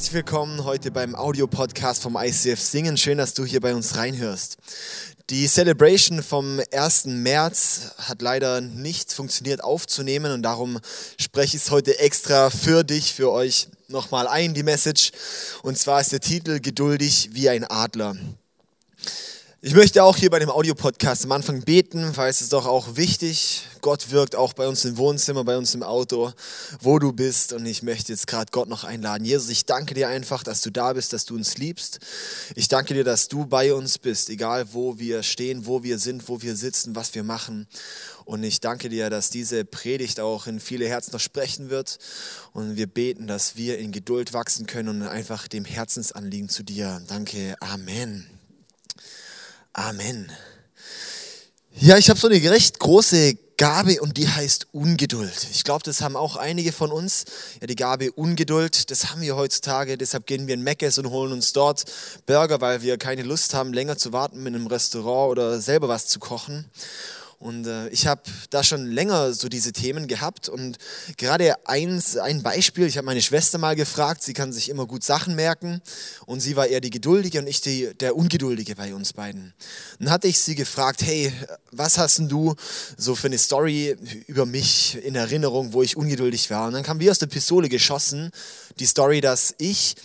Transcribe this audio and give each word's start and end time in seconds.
Herzlich 0.00 0.14
willkommen 0.14 0.64
heute 0.64 0.90
beim 0.90 1.14
Audio-Podcast 1.14 2.02
vom 2.02 2.16
ICF 2.16 2.58
Singen. 2.58 2.96
Schön, 2.96 3.18
dass 3.18 3.34
du 3.34 3.44
hier 3.44 3.60
bei 3.60 3.74
uns 3.74 3.96
reinhörst. 3.96 4.56
Die 5.28 5.46
Celebration 5.46 6.22
vom 6.22 6.58
1. 6.72 7.04
März 7.04 7.92
hat 7.98 8.22
leider 8.22 8.62
nicht 8.62 9.12
funktioniert 9.12 9.62
aufzunehmen 9.62 10.32
und 10.32 10.40
darum 10.40 10.78
spreche 11.20 11.58
ich 11.58 11.64
es 11.64 11.70
heute 11.70 11.98
extra 11.98 12.48
für 12.48 12.82
dich, 12.82 13.12
für 13.12 13.30
euch 13.30 13.68
nochmal 13.88 14.26
ein, 14.26 14.54
die 14.54 14.62
Message. 14.62 15.12
Und 15.62 15.76
zwar 15.76 16.00
ist 16.00 16.12
der 16.12 16.20
Titel 16.20 16.60
Geduldig 16.60 17.28
wie 17.34 17.50
ein 17.50 17.64
Adler. 17.64 18.16
Ich 19.62 19.74
möchte 19.74 20.02
auch 20.02 20.16
hier 20.16 20.30
bei 20.30 20.38
dem 20.38 20.48
Audiopodcast 20.48 21.26
am 21.26 21.32
Anfang 21.32 21.60
beten, 21.60 22.16
weil 22.16 22.30
es 22.30 22.40
ist 22.40 22.54
doch 22.54 22.64
auch 22.64 22.96
wichtig. 22.96 23.66
Gott 23.82 24.10
wirkt 24.10 24.34
auch 24.34 24.54
bei 24.54 24.66
uns 24.66 24.86
im 24.86 24.96
Wohnzimmer, 24.96 25.44
bei 25.44 25.58
uns 25.58 25.74
im 25.74 25.82
Auto, 25.82 26.32
wo 26.80 26.98
du 26.98 27.12
bist. 27.12 27.52
Und 27.52 27.66
ich 27.66 27.82
möchte 27.82 28.10
jetzt 28.10 28.26
gerade 28.26 28.50
Gott 28.52 28.70
noch 28.70 28.84
einladen. 28.84 29.26
Jesus, 29.26 29.50
ich 29.50 29.66
danke 29.66 29.92
dir 29.92 30.08
einfach, 30.08 30.42
dass 30.44 30.62
du 30.62 30.70
da 30.70 30.94
bist, 30.94 31.12
dass 31.12 31.26
du 31.26 31.34
uns 31.34 31.58
liebst. 31.58 31.98
Ich 32.54 32.68
danke 32.68 32.94
dir, 32.94 33.04
dass 33.04 33.28
du 33.28 33.44
bei 33.44 33.74
uns 33.74 33.98
bist, 33.98 34.30
egal 34.30 34.72
wo 34.72 34.98
wir 34.98 35.22
stehen, 35.22 35.66
wo 35.66 35.82
wir 35.82 35.98
sind, 35.98 36.30
wo 36.30 36.40
wir 36.40 36.56
sitzen, 36.56 36.96
was 36.96 37.14
wir 37.14 37.22
machen. 37.22 37.68
Und 38.24 38.42
ich 38.44 38.60
danke 38.60 38.88
dir, 38.88 39.10
dass 39.10 39.28
diese 39.28 39.66
Predigt 39.66 40.20
auch 40.20 40.46
in 40.46 40.58
viele 40.58 40.88
Herzen 40.88 41.12
noch 41.12 41.20
sprechen 41.20 41.68
wird. 41.68 41.98
Und 42.54 42.76
wir 42.76 42.86
beten, 42.86 43.26
dass 43.26 43.56
wir 43.56 43.78
in 43.78 43.92
Geduld 43.92 44.32
wachsen 44.32 44.66
können 44.66 44.88
und 44.88 45.02
einfach 45.02 45.48
dem 45.48 45.66
Herzensanliegen 45.66 46.48
zu 46.48 46.62
dir. 46.62 47.02
Danke. 47.08 47.56
Amen. 47.60 48.39
Amen. 49.72 50.30
Ja, 51.72 51.96
ich 51.96 52.10
habe 52.10 52.18
so 52.18 52.28
eine 52.28 52.50
recht 52.50 52.80
große 52.80 53.36
Gabe 53.56 54.00
und 54.00 54.16
die 54.16 54.26
heißt 54.26 54.68
Ungeduld. 54.72 55.46
Ich 55.52 55.64
glaube, 55.64 55.84
das 55.84 56.00
haben 56.00 56.16
auch 56.16 56.36
einige 56.36 56.72
von 56.72 56.90
uns. 56.90 57.24
Ja, 57.60 57.66
die 57.66 57.76
Gabe 57.76 58.10
Ungeduld, 58.10 58.90
das 58.90 59.10
haben 59.10 59.20
wir 59.20 59.36
heutzutage. 59.36 59.96
Deshalb 59.96 60.26
gehen 60.26 60.46
wir 60.46 60.54
in 60.54 60.62
Meckes 60.62 60.98
und 60.98 61.10
holen 61.10 61.30
uns 61.32 61.52
dort 61.52 61.84
Burger, 62.26 62.60
weil 62.60 62.82
wir 62.82 62.98
keine 62.98 63.22
Lust 63.22 63.54
haben, 63.54 63.72
länger 63.72 63.96
zu 63.96 64.12
warten 64.12 64.46
in 64.46 64.54
einem 64.54 64.66
Restaurant 64.66 65.30
oder 65.30 65.60
selber 65.60 65.88
was 65.88 66.06
zu 66.06 66.18
kochen. 66.18 66.64
Und 67.40 67.66
äh, 67.66 67.88
ich 67.88 68.06
habe 68.06 68.20
da 68.50 68.62
schon 68.62 68.84
länger 68.84 69.32
so 69.32 69.48
diese 69.48 69.72
Themen 69.72 70.08
gehabt 70.08 70.50
und 70.50 70.76
gerade 71.16 71.54
eins, 71.66 72.18
ein 72.18 72.42
Beispiel, 72.42 72.86
ich 72.86 72.98
habe 72.98 73.06
meine 73.06 73.22
Schwester 73.22 73.56
mal 73.56 73.74
gefragt, 73.74 74.22
sie 74.22 74.34
kann 74.34 74.52
sich 74.52 74.68
immer 74.68 74.86
gut 74.86 75.02
Sachen 75.02 75.34
merken 75.34 75.80
und 76.26 76.40
sie 76.40 76.54
war 76.54 76.66
eher 76.66 76.82
die 76.82 76.90
Geduldige 76.90 77.38
und 77.38 77.46
ich 77.46 77.62
die, 77.62 77.94
der 77.98 78.14
Ungeduldige 78.14 78.76
bei 78.76 78.94
uns 78.94 79.14
beiden. 79.14 79.54
Dann 79.98 80.10
hatte 80.10 80.28
ich 80.28 80.38
sie 80.38 80.54
gefragt, 80.54 81.00
hey, 81.02 81.32
was 81.72 81.96
hast 81.96 82.18
denn 82.18 82.28
du 82.28 82.54
so 82.98 83.14
für 83.14 83.28
eine 83.28 83.38
Story 83.38 83.96
über 84.26 84.44
mich 84.44 85.02
in 85.02 85.14
Erinnerung, 85.14 85.72
wo 85.72 85.82
ich 85.82 85.96
ungeduldig 85.96 86.50
war? 86.50 86.66
Und 86.66 86.74
dann 86.74 86.82
kam 86.82 87.00
wie 87.00 87.10
aus 87.10 87.20
der 87.20 87.26
Pistole 87.26 87.70
geschossen 87.70 88.32
die 88.78 88.86
Story, 88.86 89.22
dass 89.22 89.54
ich 89.56 89.96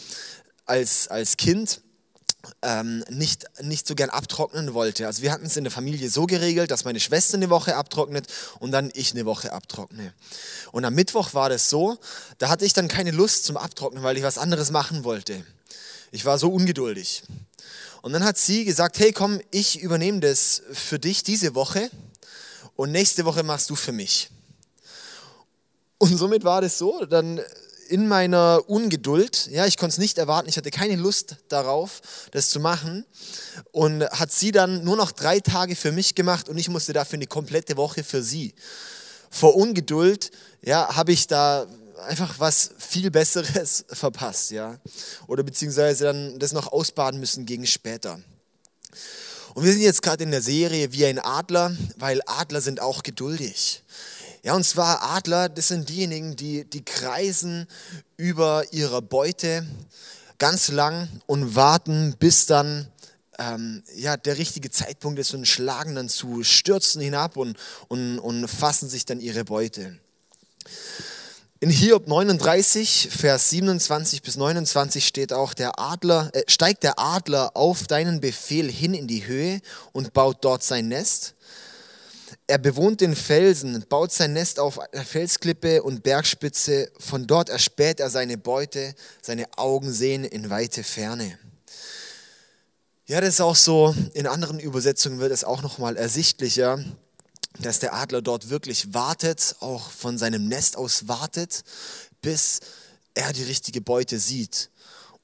als, 0.66 1.10
als 1.10 1.36
Kind 1.36 1.82
ähm, 2.62 3.04
nicht, 3.10 3.46
nicht 3.62 3.88
so 3.88 3.96
gern 3.96 4.10
abtrocknen 4.10 4.74
wollte. 4.74 5.08
Also 5.08 5.22
wir 5.22 5.32
hatten 5.32 5.46
es 5.46 5.58
in 5.58 5.64
der 5.64 5.72
Familie 5.72 6.10
so 6.10 6.26
geregelt, 6.26 6.72
dass 6.72 6.86
meine 6.86 7.00
Schwester 7.00 7.38
eine 7.38 7.50
Woche 7.50 7.76
abtrocknet 7.76 8.28
und 8.60 8.72
dann 8.72 8.92
ich 8.94 9.12
eine 9.14 9.26
Woche 9.26 9.52
abtrockne. 9.52 10.14
Und 10.72 10.86
am 10.86 10.94
Mittwoch 10.94 11.34
war 11.34 11.50
das 11.50 11.70
so, 11.70 11.98
da 12.38 12.50
hatte 12.50 12.66
ich 12.66 12.74
dann 12.74 12.88
keine 12.88 13.12
Lust 13.12 13.46
zum 13.46 13.58
Abtrocknen, 13.58 14.04
weil 14.04 14.18
ich 14.18 14.24
was 14.24 14.38
anderes 14.38 14.72
machen 14.72 15.04
wollte. 15.04 15.46
Ich 16.12 16.26
war 16.26 16.38
so 16.38 16.50
ungeduldig. 16.50 17.24
Und 18.02 18.14
dann 18.14 18.24
hat 18.24 18.38
sie 18.38 18.66
gesagt, 18.66 19.00
hey 19.00 19.12
komm, 19.12 19.42
ich 19.52 19.80
übernehme 19.80 20.20
das 20.20 20.62
für 20.72 21.00
dich 21.00 21.24
diese 21.24 21.56
Woche 21.56 21.90
und 22.76 22.92
nächste 22.92 23.26
Woche 23.26 23.44
machst 23.44 23.70
du 23.70 23.76
für 23.76 23.92
mich. 23.92 24.30
Und 25.98 26.18
somit 26.18 26.44
war 26.44 26.62
das 26.62 26.78
so, 26.78 27.06
dann 27.06 27.42
in 27.88 28.08
meiner 28.08 28.64
Ungeduld, 28.68 29.48
ja, 29.52 29.66
ich 29.66 29.78
konnte 29.78 29.94
es 29.94 29.98
nicht 29.98 30.18
erwarten, 30.18 30.50
ich 30.50 30.58
hatte 30.58 30.72
keine 30.72 30.96
Lust 30.96 31.38
darauf, 31.50 32.02
das 32.32 32.50
zu 32.50 32.60
machen. 32.60 33.06
Und 33.72 34.04
hat 34.04 34.32
sie 34.32 34.52
dann 34.52 34.84
nur 34.84 34.96
noch 34.96 35.12
drei 35.12 35.40
Tage 35.40 35.76
für 35.76 35.92
mich 35.92 36.16
gemacht 36.16 36.50
und 36.50 36.58
ich 36.58 36.70
musste 36.70 36.94
dafür 36.94 37.18
eine 37.18 37.28
komplette 37.28 37.78
Woche 37.78 38.04
für 38.04 38.24
sie. 38.24 38.54
Vor 39.30 39.56
Ungeduld, 39.56 40.32
ja, 40.62 40.96
habe 40.96 41.12
ich 41.12 41.28
da 41.28 41.68
einfach 42.08 42.40
was 42.40 42.72
viel 42.78 43.12
Besseres 43.12 43.86
verpasst, 43.90 44.52
ja. 44.52 44.80
Oder 45.28 45.44
beziehungsweise 45.44 46.06
dann 46.06 46.40
das 46.40 46.54
noch 46.54 46.72
ausbaden 46.72 47.20
müssen 47.20 47.46
gegen 47.46 47.66
später. 47.66 48.20
Und 49.54 49.64
wir 49.64 49.72
sind 49.72 49.82
jetzt 49.82 50.02
gerade 50.02 50.24
in 50.24 50.32
der 50.32 50.42
Serie 50.42 50.92
wie 50.92 51.06
ein 51.06 51.20
Adler, 51.20 51.76
weil 51.98 52.22
Adler 52.26 52.60
sind 52.60 52.82
auch 52.82 53.04
geduldig. 53.04 53.84
Ja, 54.46 54.54
und 54.54 54.64
zwar 54.64 55.02
Adler, 55.02 55.50
das 55.50 55.70
sind 55.70 55.90
diejenigen, 55.90 56.36
die, 56.36 56.66
die 56.66 56.86
kreisen 56.86 57.66
über 58.16 58.64
ihre 58.72 59.02
Beute 59.02 59.66
ganz 60.38 60.68
lang 60.68 61.10
und 61.26 61.56
warten, 61.56 62.16
bis 62.20 62.46
dann 62.46 62.88
ähm, 63.40 63.82
ja, 63.96 64.18
der 64.18 64.38
richtige 64.38 64.70
Zeitpunkt 64.70 65.18
ist 65.18 65.34
und 65.34 65.48
schlagen 65.48 65.96
dann 65.96 66.10
zu, 66.10 66.44
stürzen 66.44 67.02
hinab 67.02 67.38
und, 67.38 67.58
und, 67.88 68.20
und 68.20 68.48
fassen 68.48 68.88
sich 68.88 69.04
dann 69.04 69.20
ihre 69.20 69.46
Beute. 69.46 69.98
In 71.60 71.72
Hiob 71.72 72.08
39, 72.08 73.10
Vers 73.12 73.50
27 73.50 74.22
bis 74.22 74.38
29 74.38 75.08
steht 75.08 75.34
auch, 75.34 75.56
der 75.56 75.80
Adler, 75.80 76.30
äh, 76.34 76.44
steigt 76.46 76.84
der 76.84 77.00
Adler 77.00 77.58
auf 77.58 77.88
deinen 77.88 78.22
Befehl 78.22 78.72
hin 78.72 78.94
in 78.94 79.08
die 79.08 79.26
Höhe 79.26 79.60
und 79.92 80.14
baut 80.14 80.38
dort 80.42 80.62
sein 80.62 80.88
Nest. 80.88 81.34
Er 82.48 82.60
bewohnt 82.60 83.02
den 83.02 83.16
Felsen, 83.16 83.84
baut 83.90 84.12
sein 84.12 84.34
Nest 84.34 84.60
auf 84.60 84.80
einer 84.80 85.04
Felsklippe 85.04 85.82
und 85.82 86.04
Bergspitze. 86.04 86.92
Von 87.00 87.26
dort 87.26 87.50
erspäht 87.50 88.00
er 88.00 88.12
seine 88.12 88.38
Beute, 88.38 88.94
seine 89.22 89.48
Augen 89.58 89.92
sehen 89.92 90.24
in 90.24 90.52
weite 90.52 90.84
Ferne. 90.84 91.40
Ja, 93.08 93.20
das 93.20 93.36
ist 93.36 93.42
auch 93.42 93.56
so, 93.56 93.96
in 94.14 94.28
anderen 94.28 94.60
Übersetzungen 94.60 95.20
wird 95.20 95.32
es 95.32 95.44
auch 95.44 95.64
nochmal 95.64 95.98
ersichtlicher, 95.98 96.84
dass 97.60 97.80
der 97.80 97.96
Adler 97.96 98.22
dort 98.22 98.50
wirklich 98.50 98.94
wartet, 98.94 99.56
auch 99.60 99.90
von 99.90 100.18
seinem 100.18 100.48
Nest 100.48 100.78
aus 100.78 101.08
wartet, 101.08 101.64
bis 102.22 102.60
er 103.16 103.34
die 103.34 103.44
richtige 103.44 103.82
Beute 103.82 104.20
sieht. 104.20 104.70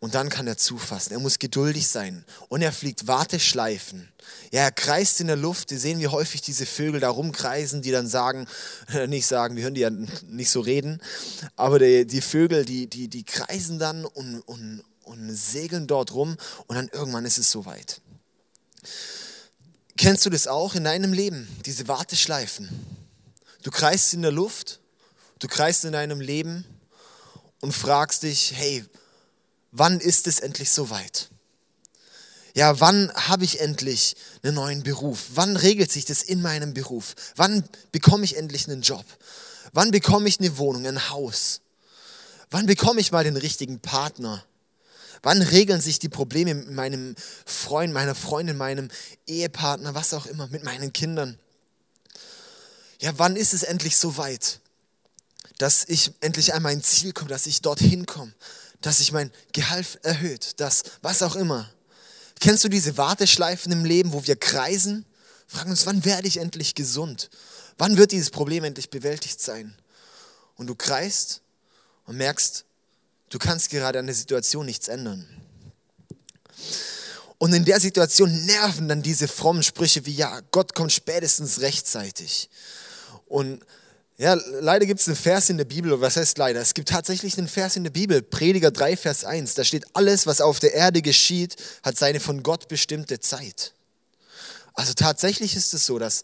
Und 0.02 0.16
dann 0.16 0.30
kann 0.30 0.48
er 0.48 0.58
zufassen. 0.58 1.14
Er 1.14 1.20
muss 1.20 1.38
geduldig 1.38 1.88
sein. 1.88 2.26
Und 2.50 2.64
er 2.64 2.72
fliegt 2.72 3.08
Warteschleifen. 3.08 4.12
Ja, 4.52 4.62
er 4.62 4.72
kreist 4.72 5.22
in 5.22 5.28
der 5.28 5.36
Luft. 5.36 5.70
Wir 5.70 5.80
sehen, 5.80 6.00
wie 6.00 6.08
häufig 6.08 6.42
diese 6.42 6.66
Vögel 6.66 7.00
da 7.00 7.10
rumkreisen, 7.10 7.84
die 7.84 7.92
dann 7.92 8.08
sagen, 8.08 8.48
nicht 9.08 9.28
sagen, 9.28 9.56
wir 9.56 9.64
hören 9.64 9.76
die 9.76 9.82
ja 9.82 9.92
nicht 9.92 10.50
so 10.50 10.60
reden, 10.60 11.00
aber 11.56 11.78
die, 11.78 12.08
die 12.08 12.22
Vögel, 12.22 12.66
die, 12.66 12.88
die, 12.88 13.10
die 13.10 13.24
kreisen 13.24 13.78
dann 13.78 14.04
und, 14.04 14.42
und, 14.42 14.84
und 15.04 15.36
segeln 15.36 15.86
dort 15.86 16.16
rum 16.16 16.36
und 16.66 16.76
dann 16.76 16.88
irgendwann 16.88 17.26
ist 17.26 17.38
es 17.38 17.52
soweit. 17.52 18.02
Kennst 19.98 20.26
du 20.26 20.32
das 20.32 20.48
auch 20.48 20.74
in 20.74 20.84
deinem 20.84 21.14
Leben, 21.14 21.48
diese 21.68 21.88
Warteschleifen? 21.88 22.70
Du 23.62 23.70
kreist 23.70 24.16
in 24.16 24.24
der 24.24 24.32
Luft, 24.32 24.80
du 25.38 25.48
kreist 25.48 25.86
in 25.86 25.92
deinem 25.92 26.22
Leben 26.22 26.66
und 27.60 27.72
fragst 27.72 28.24
dich, 28.24 28.54
hey, 28.56 28.84
wann 29.72 30.00
ist 30.00 30.28
es 30.28 30.40
endlich 30.40 30.70
soweit? 30.72 31.30
Ja, 32.54 32.80
wann 32.80 33.12
habe 33.14 33.46
ich 33.46 33.62
endlich 33.62 34.16
einen 34.44 34.56
neuen 34.56 34.84
Beruf? 34.84 35.28
Wann 35.36 35.56
regelt 35.56 35.92
sich 35.92 36.06
das 36.06 36.22
in 36.22 36.42
meinem 36.42 36.74
Beruf? 36.74 37.16
Wann 37.36 37.64
bekomme 37.92 38.26
ich 38.26 38.36
endlich 38.36 38.68
einen 38.68 38.82
Job? 38.82 39.06
Wann 39.72 39.92
bekomme 39.92 40.28
ich 40.28 40.40
eine 40.40 40.58
Wohnung, 40.58 40.86
ein 40.86 41.10
Haus? 41.10 41.62
Wann 42.50 42.66
bekomme 42.66 43.00
ich 43.00 43.14
mal 43.14 43.24
den 43.24 43.38
richtigen 43.38 43.80
Partner? 43.80 44.44
Wann 45.24 45.42
regeln 45.42 45.80
sich 45.80 46.00
die 46.00 46.10
Probleme 46.10 46.54
mit 46.54 46.72
meinem 46.72 47.16
Freund, 47.46 47.94
meiner 47.94 48.16
Freundin, 48.16 48.58
meinem 48.58 48.90
Ehepartner, 49.28 49.94
was 49.94 50.14
auch 50.14 50.26
immer, 50.26 50.48
mit 50.48 50.64
meinen 50.64 50.92
Kindern? 50.92 51.40
Ja, 53.00 53.14
wann 53.18 53.36
ist 53.36 53.54
es 53.54 53.64
endlich 53.64 53.98
soweit, 53.98 54.60
dass 55.58 55.86
ich 55.88 56.12
endlich 56.20 56.54
an 56.54 56.64
mein 56.64 56.84
Ziel 56.84 57.14
komme, 57.14 57.30
dass 57.30 57.46
ich 57.46 57.62
dorthin 57.62 58.06
komme? 58.06 58.34
Dass 58.82 58.98
sich 58.98 59.12
mein 59.12 59.32
Gehalt 59.54 60.00
erhöht, 60.04 60.60
dass 60.60 60.84
was 61.02 61.24
auch 61.24 61.36
immer. 61.36 61.70
Kennst 62.40 62.64
du 62.64 62.70
diese 62.70 62.98
Warteschleifen 62.98 63.72
im 63.72 63.86
Leben, 63.86 64.14
wo 64.14 64.26
wir 64.26 64.36
kreisen? 64.36 65.06
Fragen 65.48 65.70
uns, 65.70 65.86
wann 65.86 66.06
werde 66.06 66.28
ich 66.28 66.38
endlich 66.38 66.76
gesund? 66.76 67.30
Wann 67.78 67.98
wird 67.98 68.12
dieses 68.12 68.32
Problem 68.32 68.64
endlich 68.64 68.90
bewältigt 68.90 69.40
sein? 69.40 69.76
Und 70.56 70.68
du 70.68 70.76
kreist 70.76 71.42
und 72.06 72.18
merkst, 72.18 72.66
du 73.30 73.40
kannst 73.40 73.70
gerade 73.70 74.00
an 74.00 74.08
der 74.08 74.16
Situation 74.16 74.66
nichts 74.66 74.88
ändern. 74.88 75.28
Und 77.38 77.54
in 77.54 77.66
der 77.66 77.80
Situation 77.80 78.46
nerven 78.46 78.88
dann 78.88 79.02
diese 79.02 79.28
frommen 79.28 79.64
Sprüche 79.64 80.06
wie, 80.06 80.14
ja, 80.14 80.42
Gott 80.52 80.76
kommt 80.76 80.92
spätestens 80.92 81.62
rechtzeitig. 81.62 82.50
Und 83.26 83.66
ja, 84.22 84.36
leider 84.60 84.86
gibt 84.86 85.00
es 85.00 85.08
einen 85.08 85.16
Vers 85.16 85.50
in 85.50 85.58
der 85.58 85.66
Bibel, 85.66 86.00
was 86.00 86.16
heißt 86.16 86.38
leider? 86.38 86.62
Es 86.62 86.76
gibt 86.76 86.90
tatsächlich 86.90 87.40
einen 87.40 87.48
Vers 87.48 87.76
in 87.76 87.84
der 87.84 87.90
Bibel, 87.90 88.22
Prediger 88.22 88.70
3, 88.70 88.96
Vers 88.96 89.26
1. 89.26 89.56
Da 89.56 89.64
steht, 89.64 89.84
alles, 89.96 90.28
was 90.28 90.42
auf 90.42 90.60
der 90.60 90.76
Erde 90.76 91.02
geschieht, 91.02 91.56
hat 91.82 91.98
seine 91.98 92.20
von 92.20 92.44
Gott 92.44 92.68
bestimmte 92.68 93.20
Zeit. 93.20 93.74
Also 94.76 94.94
tatsächlich 94.94 95.56
ist 95.56 95.74
es 95.74 95.88
so, 95.88 95.98
dass 95.98 96.22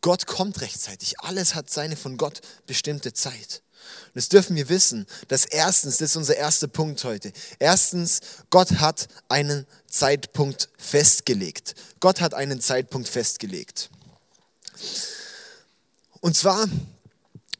Gott 0.00 0.26
kommt 0.26 0.60
rechtzeitig. 0.60 1.20
Alles 1.20 1.54
hat 1.54 1.70
seine 1.70 1.94
von 1.94 2.16
Gott 2.16 2.40
bestimmte 2.66 3.12
Zeit. 3.12 3.62
Und 4.06 4.16
das 4.16 4.28
dürfen 4.28 4.56
wir 4.56 4.68
wissen, 4.68 5.06
dass 5.28 5.44
erstens, 5.44 5.98
das 5.98 6.10
ist 6.10 6.16
unser 6.16 6.34
erster 6.34 6.66
Punkt 6.66 7.04
heute, 7.04 7.32
erstens, 7.60 8.22
Gott 8.50 8.80
hat 8.80 9.06
einen 9.28 9.68
Zeitpunkt 9.88 10.68
festgelegt. 10.78 11.76
Gott 12.00 12.20
hat 12.20 12.34
einen 12.34 12.60
Zeitpunkt 12.60 13.08
festgelegt. 13.08 13.88
Und 16.20 16.36
zwar 16.36 16.66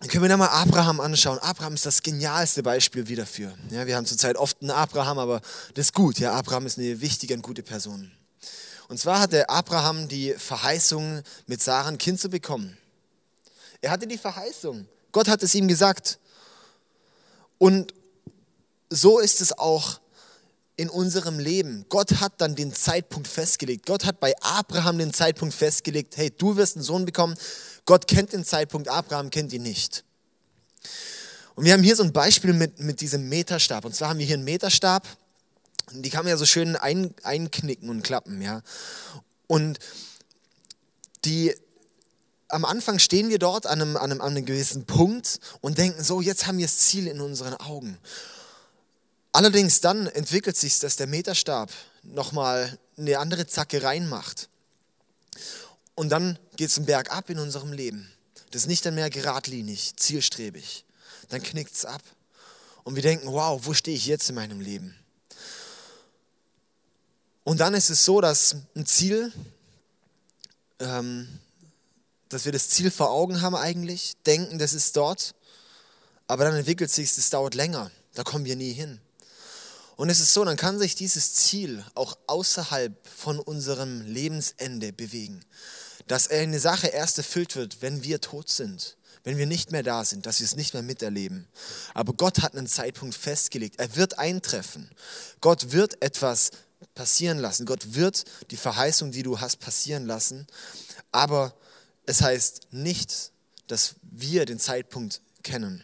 können 0.08 0.22
wir 0.22 0.28
da 0.28 0.36
mal 0.36 0.48
Abraham 0.48 1.00
anschauen. 1.00 1.38
Abraham 1.38 1.74
ist 1.74 1.86
das 1.86 2.02
genialste 2.02 2.62
Beispiel 2.62 3.08
wieder 3.08 3.26
für. 3.26 3.54
Ja, 3.70 3.86
wir 3.86 3.96
haben 3.96 4.06
zurzeit 4.06 4.36
oft 4.36 4.60
einen 4.60 4.70
Abraham, 4.70 5.18
aber 5.18 5.40
das 5.74 5.86
ist 5.86 5.94
gut. 5.94 6.18
Ja, 6.18 6.32
Abraham 6.32 6.66
ist 6.66 6.78
eine 6.78 7.00
wichtige 7.00 7.34
und 7.34 7.42
gute 7.42 7.62
Person. 7.62 8.10
Und 8.88 8.98
zwar 8.98 9.20
hatte 9.20 9.48
Abraham 9.48 10.08
die 10.08 10.34
Verheißung, 10.34 11.22
mit 11.46 11.62
Sarah 11.62 11.88
ein 11.88 11.98
Kind 11.98 12.20
zu 12.20 12.28
bekommen. 12.28 12.76
Er 13.80 13.90
hatte 13.90 14.06
die 14.06 14.18
Verheißung. 14.18 14.86
Gott 15.12 15.28
hat 15.28 15.42
es 15.42 15.54
ihm 15.54 15.68
gesagt. 15.68 16.18
Und 17.58 17.94
so 18.90 19.18
ist 19.18 19.40
es 19.40 19.56
auch 19.56 20.00
in 20.76 20.88
unserem 20.88 21.38
Leben. 21.38 21.86
Gott 21.88 22.20
hat 22.20 22.40
dann 22.40 22.56
den 22.56 22.74
Zeitpunkt 22.74 23.28
festgelegt. 23.28 23.86
Gott 23.86 24.04
hat 24.04 24.20
bei 24.20 24.34
Abraham 24.40 24.98
den 24.98 25.12
Zeitpunkt 25.12 25.54
festgelegt, 25.54 26.16
hey, 26.16 26.30
du 26.30 26.56
wirst 26.56 26.76
einen 26.76 26.84
Sohn 26.84 27.04
bekommen. 27.04 27.36
Gott 27.86 28.06
kennt 28.06 28.32
den 28.32 28.44
Zeitpunkt, 28.44 28.88
Abraham 28.88 29.30
kennt 29.30 29.52
ihn 29.52 29.62
nicht. 29.62 30.04
Und 31.54 31.64
wir 31.64 31.72
haben 31.72 31.82
hier 31.82 31.96
so 31.96 32.02
ein 32.02 32.12
Beispiel 32.12 32.52
mit, 32.52 32.80
mit 32.80 33.00
diesem 33.00 33.28
Meterstab. 33.28 33.84
Und 33.84 33.94
zwar 33.94 34.08
haben 34.08 34.18
wir 34.18 34.26
hier 34.26 34.36
einen 34.36 34.44
Meterstab. 34.44 35.06
Die 35.92 36.10
kann 36.10 36.24
man 36.24 36.30
ja 36.30 36.36
so 36.36 36.46
schön 36.46 36.76
ein, 36.76 37.14
einknicken 37.22 37.90
und 37.90 38.02
klappen, 38.02 38.40
ja. 38.40 38.62
Und 39.46 39.78
die, 41.24 41.54
am 42.48 42.64
Anfang 42.64 42.98
stehen 42.98 43.28
wir 43.28 43.38
dort 43.38 43.66
an 43.66 43.80
einem, 43.80 43.96
an, 43.96 44.10
einem, 44.10 44.20
an 44.20 44.36
einem 44.36 44.46
gewissen 44.46 44.86
Punkt 44.86 45.38
und 45.60 45.78
denken 45.78 46.02
so, 46.02 46.20
jetzt 46.20 46.46
haben 46.46 46.58
wir 46.58 46.66
das 46.66 46.78
Ziel 46.78 47.06
in 47.06 47.20
unseren 47.20 47.54
Augen. 47.54 47.98
Allerdings 49.32 49.80
dann 49.80 50.06
entwickelt 50.06 50.56
sich, 50.56 50.78
dass 50.78 50.96
der 50.96 51.06
Meterstab 51.06 51.70
nochmal 52.02 52.78
eine 52.96 53.18
andere 53.18 53.46
Zacke 53.46 53.82
reinmacht. 53.82 54.48
Und 55.94 56.08
dann 56.10 56.38
geht 56.56 56.70
es 56.70 56.76
einen 56.76 56.86
Berg 56.86 57.10
ab 57.10 57.30
in 57.30 57.38
unserem 57.38 57.72
Leben. 57.72 58.10
Das 58.50 58.62
ist 58.62 58.68
nicht 58.68 58.84
dann 58.84 58.94
mehr 58.94 59.10
geradlinig, 59.10 59.96
zielstrebig. 59.96 60.84
Dann 61.28 61.42
knickt 61.42 61.74
es 61.74 61.84
ab. 61.84 62.02
Und 62.82 62.96
wir 62.96 63.02
denken, 63.02 63.28
wow, 63.28 63.60
wo 63.64 63.74
stehe 63.74 63.96
ich 63.96 64.06
jetzt 64.06 64.28
in 64.28 64.34
meinem 64.34 64.60
Leben? 64.60 64.94
Und 67.44 67.60
dann 67.60 67.74
ist 67.74 67.90
es 67.90 68.04
so, 68.04 68.20
dass 68.20 68.56
ein 68.74 68.86
Ziel, 68.86 69.32
ähm, 70.80 71.28
dass 72.28 72.44
wir 72.44 72.52
das 72.52 72.68
Ziel 72.70 72.90
vor 72.90 73.10
Augen 73.10 73.40
haben 73.42 73.54
eigentlich, 73.54 74.14
denken, 74.26 74.58
das 74.58 74.72
ist 74.72 74.96
dort, 74.96 75.34
aber 76.26 76.44
dann 76.44 76.54
entwickelt 76.54 76.90
sich, 76.90 77.16
es 77.16 77.30
dauert 77.30 77.54
länger, 77.54 77.90
da 78.14 78.22
kommen 78.22 78.44
wir 78.44 78.56
nie 78.56 78.72
hin. 78.72 79.00
Und 79.96 80.10
es 80.10 80.20
ist 80.20 80.34
so, 80.34 80.44
dann 80.44 80.56
kann 80.56 80.78
sich 80.78 80.94
dieses 80.94 81.34
Ziel 81.34 81.84
auch 81.94 82.16
außerhalb 82.26 82.94
von 83.06 83.38
unserem 83.38 84.00
Lebensende 84.02 84.92
bewegen. 84.92 85.44
Dass 86.06 86.28
eine 86.28 86.58
Sache 86.58 86.88
erst 86.88 87.18
erfüllt 87.18 87.56
wird, 87.56 87.80
wenn 87.80 88.02
wir 88.02 88.20
tot 88.20 88.50
sind, 88.50 88.96
wenn 89.22 89.38
wir 89.38 89.46
nicht 89.46 89.72
mehr 89.72 89.82
da 89.82 90.04
sind, 90.04 90.26
dass 90.26 90.40
wir 90.40 90.44
es 90.44 90.56
nicht 90.56 90.74
mehr 90.74 90.82
miterleben. 90.82 91.46
Aber 91.94 92.12
Gott 92.12 92.42
hat 92.42 92.54
einen 92.54 92.66
Zeitpunkt 92.66 93.14
festgelegt. 93.14 93.78
Er 93.78 93.96
wird 93.96 94.18
eintreffen. 94.18 94.90
Gott 95.40 95.72
wird 95.72 96.02
etwas 96.02 96.50
passieren 96.94 97.38
lassen. 97.38 97.64
Gott 97.64 97.94
wird 97.94 98.24
die 98.50 98.56
Verheißung, 98.56 99.12
die 99.12 99.22
du 99.22 99.40
hast, 99.40 99.60
passieren 99.60 100.04
lassen. 100.04 100.46
Aber 101.12 101.54
es 102.04 102.20
heißt 102.20 102.68
nicht, 102.72 103.32
dass 103.66 103.94
wir 104.02 104.44
den 104.44 104.58
Zeitpunkt 104.58 105.22
kennen. 105.42 105.82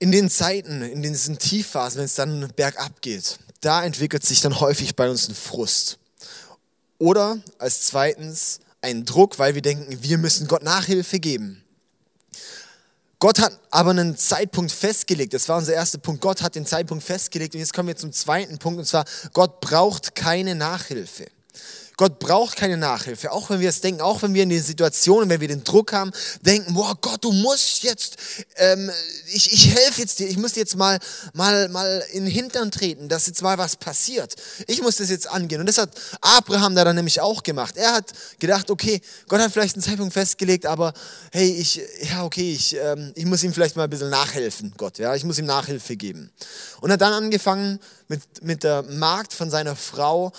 In 0.00 0.10
den 0.10 0.28
Zeiten, 0.28 0.82
in 0.82 1.02
diesen 1.02 1.38
Tiefphasen, 1.38 1.98
wenn 1.98 2.06
es 2.06 2.14
dann 2.14 2.52
bergab 2.56 3.00
geht, 3.02 3.38
da 3.60 3.84
entwickelt 3.84 4.24
sich 4.24 4.40
dann 4.40 4.58
häufig 4.58 4.96
bei 4.96 5.08
uns 5.08 5.28
ein 5.28 5.34
Frust. 5.34 5.98
Oder 6.98 7.38
als 7.58 7.82
zweitens 7.82 8.60
ein 8.82 9.04
Druck, 9.04 9.38
weil 9.38 9.54
wir 9.54 9.62
denken, 9.62 10.02
wir 10.02 10.18
müssen 10.18 10.48
Gott 10.48 10.62
Nachhilfe 10.62 11.20
geben. 11.20 11.62
Gott 13.18 13.38
hat 13.38 13.60
aber 13.70 13.90
einen 13.90 14.16
Zeitpunkt 14.16 14.72
festgelegt. 14.72 15.34
Das 15.34 15.46
war 15.50 15.58
unser 15.58 15.74
erster 15.74 15.98
Punkt. 15.98 16.22
Gott 16.22 16.40
hat 16.40 16.54
den 16.54 16.64
Zeitpunkt 16.64 17.04
festgelegt. 17.04 17.54
Und 17.54 17.60
jetzt 17.60 17.74
kommen 17.74 17.88
wir 17.88 17.96
zum 17.96 18.12
zweiten 18.12 18.56
Punkt. 18.56 18.78
Und 18.78 18.86
zwar, 18.86 19.04
Gott 19.34 19.60
braucht 19.60 20.14
keine 20.14 20.54
Nachhilfe. 20.54 21.26
Gott 22.00 22.18
braucht 22.18 22.56
keine 22.56 22.78
Nachhilfe, 22.78 23.30
auch 23.30 23.50
wenn 23.50 23.60
wir 23.60 23.68
es 23.68 23.82
denken, 23.82 24.00
auch 24.00 24.22
wenn 24.22 24.32
wir 24.32 24.42
in 24.42 24.48
den 24.48 24.62
Situationen, 24.62 25.28
wenn 25.28 25.42
wir 25.42 25.48
den 25.48 25.64
Druck 25.64 25.92
haben, 25.92 26.12
denken, 26.40 26.72
boah 26.72 26.96
Gott, 26.98 27.22
du 27.22 27.30
musst 27.30 27.82
jetzt, 27.82 28.16
ähm, 28.56 28.90
ich, 29.26 29.52
ich 29.52 29.74
helfe 29.74 30.00
jetzt 30.00 30.18
dir, 30.18 30.26
ich 30.26 30.38
muss 30.38 30.56
jetzt 30.56 30.76
mal, 30.76 30.98
mal, 31.34 31.68
mal 31.68 32.02
in 32.12 32.24
den 32.24 32.32
Hintern 32.32 32.70
treten, 32.70 33.10
dass 33.10 33.26
jetzt 33.26 33.42
mal 33.42 33.58
was 33.58 33.76
passiert. 33.76 34.34
Ich 34.66 34.80
muss 34.80 34.96
das 34.96 35.10
jetzt 35.10 35.28
angehen. 35.28 35.60
Und 35.60 35.66
das 35.66 35.76
hat 35.76 35.90
Abraham 36.22 36.74
da 36.74 36.86
dann 36.86 36.96
nämlich 36.96 37.20
auch 37.20 37.42
gemacht. 37.42 37.76
Er 37.76 37.92
hat 37.92 38.10
gedacht, 38.38 38.70
okay, 38.70 39.02
Gott 39.28 39.40
hat 39.40 39.52
vielleicht 39.52 39.74
einen 39.74 39.82
Zeitpunkt 39.82 40.14
festgelegt, 40.14 40.64
aber 40.64 40.94
hey, 41.32 41.50
ich, 41.50 41.82
ja 42.10 42.24
okay, 42.24 42.50
ich, 42.54 42.78
ähm, 42.78 43.12
ich 43.14 43.26
muss 43.26 43.42
ihm 43.42 43.52
vielleicht 43.52 43.76
mal 43.76 43.84
ein 43.84 43.90
bisschen 43.90 44.08
nachhelfen, 44.08 44.72
Gott, 44.78 44.96
ja, 44.96 45.14
ich 45.14 45.24
muss 45.24 45.38
ihm 45.38 45.44
Nachhilfe 45.44 45.96
geben. 45.96 46.30
Und 46.80 46.90
hat 46.92 47.02
dann 47.02 47.12
angefangen 47.12 47.78
mit, 48.08 48.22
mit 48.40 48.64
der 48.64 48.84
Magd 48.84 49.34
von 49.34 49.50
seiner 49.50 49.76
Frau, 49.76 50.32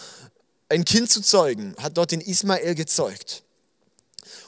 ein 0.71 0.85
Kind 0.85 1.11
zu 1.11 1.21
zeugen, 1.21 1.75
hat 1.77 1.97
dort 1.97 2.11
den 2.11 2.21
Ismael 2.21 2.75
gezeugt. 2.75 3.43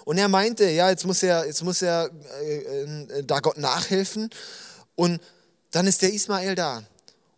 Und 0.05 0.17
er 0.17 0.27
meinte, 0.27 0.69
ja, 0.69 0.89
jetzt 0.89 1.05
muss 1.05 1.21
er, 1.21 1.45
jetzt 1.45 1.63
muss 1.63 1.81
er 1.81 2.09
äh, 2.41 2.57
äh, 2.57 3.23
da 3.23 3.39
Gott 3.39 3.57
nachhelfen. 3.57 4.29
Und 4.95 5.21
dann 5.71 5.87
ist 5.87 6.01
der 6.01 6.13
Ismael 6.13 6.55
da. 6.55 6.83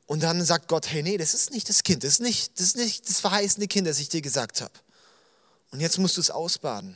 Und 0.08 0.22
dann 0.22 0.44
sagt 0.46 0.68
Gott, 0.68 0.92
hey, 0.92 1.02
nee, 1.02 1.18
das 1.18 1.34
ist 1.34 1.52
nicht 1.52 1.68
das 1.68 1.84
Kind, 1.84 2.04
das 2.04 2.12
ist 2.12 2.22
nicht 2.22 2.60
das, 2.60 2.68
ist 2.68 2.78
nicht 2.78 3.10
das 3.10 3.20
verheißene 3.20 3.68
Kind, 3.68 3.88
das 3.88 4.00
ich 4.00 4.10
dir 4.10 4.22
gesagt 4.22 4.62
habe. 4.62 4.74
Und 5.72 5.80
jetzt 5.80 5.98
musst 5.98 6.18
du 6.18 6.22
es 6.22 6.30
ausbaden. 6.30 6.96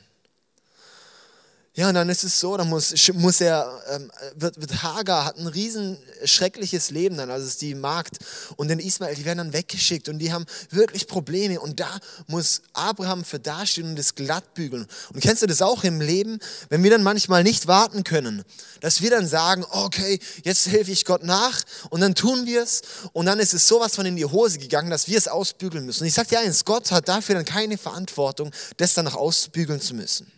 Ja, 1.80 1.88
und 1.88 1.96
dann 1.96 2.10
ist 2.10 2.26
es 2.26 2.38
so, 2.38 2.58
dann 2.58 2.68
muss, 2.68 2.94
muss 3.14 3.40
er, 3.40 3.72
ähm, 3.90 4.12
wird, 4.36 4.60
wird 4.60 4.84
Hagar, 4.84 5.24
hat 5.24 5.38
ein 5.38 5.48
riesen 5.48 5.98
schreckliches 6.26 6.90
Leben 6.90 7.16
dann, 7.16 7.32
also 7.32 7.48
ist 7.48 7.62
die 7.62 7.74
Magd 7.74 8.18
und 8.58 8.68
den 8.68 8.80
Ismael, 8.80 9.16
die 9.16 9.24
werden 9.24 9.38
dann 9.38 9.54
weggeschickt 9.54 10.10
und 10.10 10.20
die 10.20 10.34
haben 10.34 10.46
wirklich 10.72 11.08
Probleme 11.08 11.58
und 11.58 11.80
da 11.80 11.88
muss 12.28 12.64
Abraham 12.74 13.24
für 13.24 13.40
dastehen 13.40 13.92
und 13.92 13.96
das 13.98 14.14
glatt 14.16 14.56
bügeln. 14.56 14.88
Und 15.14 15.22
kennst 15.22 15.42
du 15.42 15.48
das 15.48 15.62
auch 15.62 15.86
im 15.86 16.02
Leben, 16.02 16.40
wenn 16.68 16.84
wir 16.84 16.92
dann 16.92 17.02
manchmal 17.02 17.44
nicht 17.44 17.68
warten 17.68 18.04
können, 18.04 18.44
dass 18.82 19.02
wir 19.02 19.12
dann 19.12 19.26
sagen, 19.26 19.66
okay, 19.72 20.20
jetzt 20.44 20.68
helfe 20.68 20.92
ich 20.92 21.06
Gott 21.06 21.24
nach 21.24 21.64
und 21.92 22.02
dann 22.02 22.14
tun 22.14 22.46
wir 22.46 22.62
es 22.62 22.82
und 23.14 23.26
dann 23.26 23.40
ist 23.40 23.54
es 23.54 23.70
sowas 23.70 23.96
von 23.96 24.06
in 24.06 24.18
die 24.18 24.26
Hose 24.26 24.60
gegangen, 24.60 24.90
dass 24.90 25.08
wir 25.08 25.18
es 25.18 25.30
ausbügeln 25.30 25.86
müssen. 25.86 26.04
Und 26.04 26.08
ich 26.08 26.14
sage 26.14 26.28
dir 26.28 26.42
eins, 26.42 26.66
Gott 26.66 26.92
hat 26.92 27.08
dafür 27.08 27.36
dann 27.36 27.46
keine 27.46 27.78
Verantwortung, 27.78 28.52
das 28.76 28.96
dann 28.96 29.06
noch 29.06 29.16
ausbügeln 29.16 29.80
zu 29.80 29.94
müssen. 29.94 30.30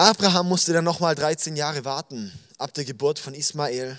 Abraham 0.00 0.48
musste 0.48 0.72
dann 0.72 0.84
nochmal 0.84 1.14
13 1.14 1.56
Jahre 1.56 1.84
warten 1.84 2.32
ab 2.56 2.72
der 2.72 2.86
Geburt 2.86 3.18
von 3.18 3.34
Ismael 3.34 3.98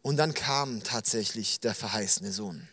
und 0.00 0.16
dann 0.16 0.32
kam 0.32 0.82
tatsächlich 0.82 1.60
der 1.60 1.74
verheißene 1.74 2.32
Sohn. 2.32 2.66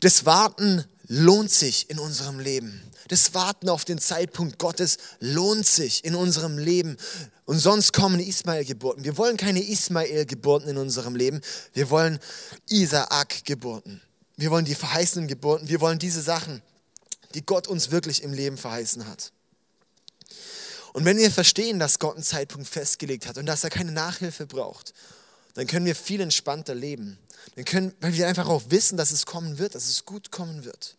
Das 0.00 0.26
Warten 0.26 0.84
lohnt 1.06 1.52
sich 1.52 1.90
in 1.90 2.00
unserem 2.00 2.40
Leben. 2.40 2.82
Das 3.06 3.34
Warten 3.34 3.68
auf 3.68 3.84
den 3.84 4.00
Zeitpunkt 4.00 4.58
Gottes 4.58 4.98
lohnt 5.20 5.64
sich 5.64 6.04
in 6.04 6.16
unserem 6.16 6.58
Leben. 6.58 6.96
Und 7.44 7.60
sonst 7.60 7.92
kommen 7.92 8.18
Ismael-Geburten. 8.18 9.04
Wir 9.04 9.16
wollen 9.16 9.36
keine 9.36 9.62
Ismael-Geburten 9.62 10.70
in 10.70 10.76
unserem 10.76 11.14
Leben. 11.14 11.40
Wir 11.72 11.88
wollen 11.90 12.18
Isaak-Geburten. 12.68 14.00
Wir 14.36 14.50
wollen 14.50 14.64
die 14.64 14.74
verheißenen 14.74 15.28
Geburten. 15.28 15.68
Wir 15.68 15.80
wollen 15.80 16.00
diese 16.00 16.20
Sachen, 16.20 16.62
die 17.34 17.46
Gott 17.46 17.68
uns 17.68 17.92
wirklich 17.92 18.24
im 18.24 18.32
Leben 18.32 18.56
verheißen 18.56 19.06
hat. 19.06 19.30
Und 20.92 21.04
wenn 21.04 21.18
wir 21.18 21.30
verstehen, 21.30 21.78
dass 21.78 21.98
Gott 21.98 22.14
einen 22.14 22.24
Zeitpunkt 22.24 22.68
festgelegt 22.68 23.26
hat 23.26 23.38
und 23.38 23.46
dass 23.46 23.64
er 23.64 23.70
keine 23.70 23.92
Nachhilfe 23.92 24.46
braucht, 24.46 24.92
dann 25.54 25.66
können 25.66 25.86
wir 25.86 25.94
viel 25.94 26.20
entspannter 26.20 26.74
leben. 26.74 27.18
Dann 27.54 27.64
können, 27.64 27.94
weil 28.00 28.14
wir 28.14 28.28
einfach 28.28 28.48
auch 28.48 28.62
wissen, 28.68 28.96
dass 28.96 29.10
es 29.10 29.26
kommen 29.26 29.58
wird, 29.58 29.74
dass 29.74 29.88
es 29.88 30.04
gut 30.04 30.30
kommen 30.30 30.64
wird. 30.64 30.96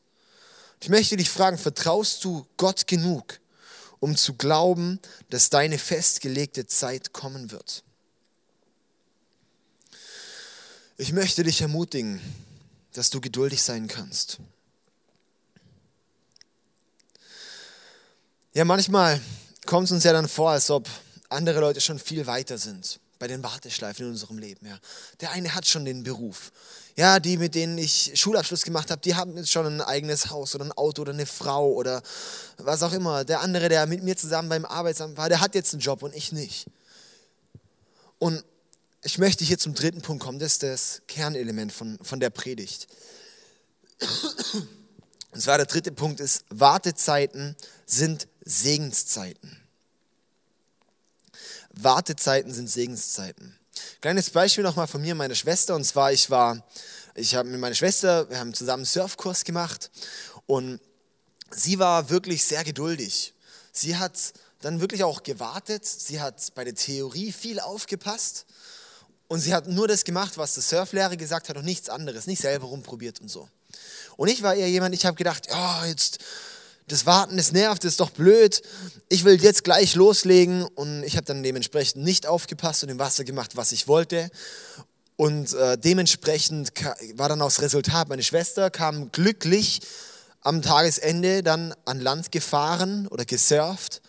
Ich 0.82 0.90
möchte 0.90 1.18
dich 1.18 1.30
fragen, 1.30 1.58
vertraust 1.58 2.24
du 2.24 2.46
Gott 2.58 2.88
genug, 2.88 3.40
um 4.00 4.16
zu 4.18 4.34
glauben, 4.34 5.00
dass 5.30 5.50
deine 5.50 5.78
festgelegte 5.78 6.66
Zeit 6.66 7.14
kommen 7.14 7.52
wird? 7.52 7.84
Ich 10.98 11.12
möchte 11.14 11.44
dich 11.44 11.62
ermutigen, 11.62 12.22
dass 12.94 13.10
du 13.10 13.22
geduldig 13.22 13.62
sein 13.62 13.88
kannst. 13.88 14.40
Ja, 18.54 18.66
manchmal 18.66 19.22
kommt 19.66 19.86
es 19.86 19.92
uns 19.92 20.04
ja 20.04 20.14
dann 20.14 20.28
vor, 20.28 20.52
als 20.52 20.70
ob 20.70 20.88
andere 21.30 21.60
Leute 21.60 21.82
schon 21.82 22.00
viel 22.00 22.28
weiter 22.28 22.58
sind. 22.58 23.00
bei 23.22 23.28
den 23.28 23.44
Warteschleifen 23.44 24.08
in 24.08 24.12
unserem 24.14 24.40
Leben. 24.40 24.66
Ja. 24.66 24.80
Der 25.20 25.30
eine 25.30 25.54
hat 25.54 25.68
schon 25.68 25.86
den 25.86 26.02
Beruf. 26.02 26.52
Ja, 26.96 27.20
die, 27.20 27.38
mit 27.38 27.54
denen 27.54 27.78
ich 27.78 28.12
Schulabschluss 28.16 28.64
gemacht 28.64 28.90
habe, 28.90 29.00
die 29.00 29.14
haben 29.14 29.38
jetzt 29.38 29.52
schon 29.52 29.68
ein 29.68 29.80
eigenes 29.80 30.32
Haus 30.32 30.56
oder 30.56 30.66
ein 30.66 30.72
Auto 30.72 31.04
oder 31.04 31.14
eine 31.14 31.28
Frau 31.28 31.72
oder 31.72 32.02
was 32.58 32.82
auch 32.82 32.94
immer. 32.94 33.24
Der 33.24 33.42
andere, 33.42 33.70
der 33.70 33.86
mit 33.86 34.02
mir 34.02 34.18
zusammen 34.18 34.50
beim 34.50 34.66
Arbeitsamt 34.66 35.18
war, 35.18 35.30
der 35.30 35.40
hat 35.40 35.54
jetzt 35.54 35.72
einen 35.72 35.82
Job 35.82 36.02
und 36.02 36.16
ich 36.16 36.32
nicht. 36.32 36.66
Und 38.18 38.44
ich 39.04 39.20
möchte 39.20 39.46
hier 39.46 39.60
zum 39.60 39.76
dritten 39.76 40.02
Punkt 40.02 40.24
kommen, 40.24 40.40
das 40.40 40.54
ist 40.54 40.64
das 40.64 41.02
Kernelement 41.08 41.72
von, 41.72 42.00
von 42.02 42.20
der 42.20 42.32
Predigt. 42.32 42.88
Und 45.32 45.42
zwar 45.42 45.58
der 45.58 45.68
dritte 45.68 45.92
Punkt 45.92 46.20
ist, 46.20 46.44
Wartezeiten 46.50 47.56
sind 47.86 48.28
Segenszeiten. 48.44 49.58
Wartezeiten 51.74 52.54
sind 52.54 52.70
Segenszeiten. 52.70 53.58
Kleines 54.02 54.30
Beispiel 54.30 54.64
nochmal 54.64 54.88
von 54.88 55.02
mir, 55.02 55.16
meine 55.16 55.36
Schwester. 55.36 55.76
Und 55.76 55.84
zwar, 55.84 56.12
ich 56.12 56.30
war, 56.30 56.64
ich 57.16 57.36
habe 57.36 57.50
mit 57.50 57.60
meiner 57.60 57.76
Schwester, 57.76 58.30
wir 58.30 58.40
haben 58.40 58.54
zusammen 58.54 58.82
einen 58.82 58.86
Surfkurs 58.86 59.44
gemacht 59.44 59.90
und 60.48 60.80
sie 61.52 61.80
war 61.80 62.10
wirklich 62.10 62.44
sehr 62.44 62.64
geduldig. 62.64 63.34
Sie 63.72 63.96
hat 63.96 64.34
dann 64.62 64.82
wirklich 64.82 65.04
auch 65.04 65.24
gewartet. 65.24 65.86
Sie 65.86 66.20
hat 66.20 66.54
bei 66.56 66.64
der 66.64 66.76
Theorie 66.76 67.32
viel 67.32 67.60
aufgepasst 67.60 68.46
und 69.28 69.40
sie 69.40 69.54
hat 69.54 69.68
nur 69.68 69.88
das 69.88 70.04
gemacht, 70.04 70.38
was 70.38 70.56
der 70.56 70.64
Surflehrer 70.64 71.16
gesagt 71.16 71.50
hat 71.50 71.58
und 71.58 71.66
nichts 71.66 71.90
anderes, 71.90 72.28
nicht 72.28 72.42
selber 72.42 72.68
rumprobiert 72.68 73.22
und 73.22 73.30
so. 73.30 73.48
Und 74.18 74.28
ich 74.28 74.44
war 74.44 74.56
eher 74.56 74.70
jemand, 74.70 74.94
ich 74.94 75.06
habe 75.06 75.16
gedacht, 75.16 75.48
oh, 75.52 75.86
jetzt 75.86 76.20
das 76.92 77.06
Warten, 77.06 77.38
das 77.38 77.52
nervt, 77.52 77.84
das 77.84 77.94
ist 77.94 78.00
doch 78.00 78.10
blöd. 78.10 78.62
Ich 79.10 79.24
will 79.24 79.42
jetzt 79.42 79.64
gleich 79.64 79.96
loslegen 79.96 80.64
und 80.64 81.04
ich 81.04 81.16
habe 81.16 81.26
dann 81.26 81.44
dementsprechend 81.44 82.04
nicht 82.04 82.28
aufgepasst 82.28 82.84
und 82.84 82.90
im 82.90 83.00
Wasser 83.00 83.24
gemacht, 83.24 83.56
was 83.56 83.72
ich 83.72 83.88
wollte. 83.88 84.30
Und 85.16 85.54
äh, 85.54 85.78
dementsprechend 85.78 86.72
war 87.16 87.30
dann 87.30 87.42
auch 87.42 87.48
das 87.48 87.62
Resultat. 87.62 88.10
Meine 88.10 88.24
Schwester 88.24 88.70
kam 88.70 89.12
glücklich 89.12 89.82
am 90.42 90.62
Tagesende 90.62 91.44
dann 91.44 91.74
an 91.86 92.00
Land 92.00 92.32
gefahren 92.32 93.08
oder 93.08 93.26
gesurft 93.26 94.02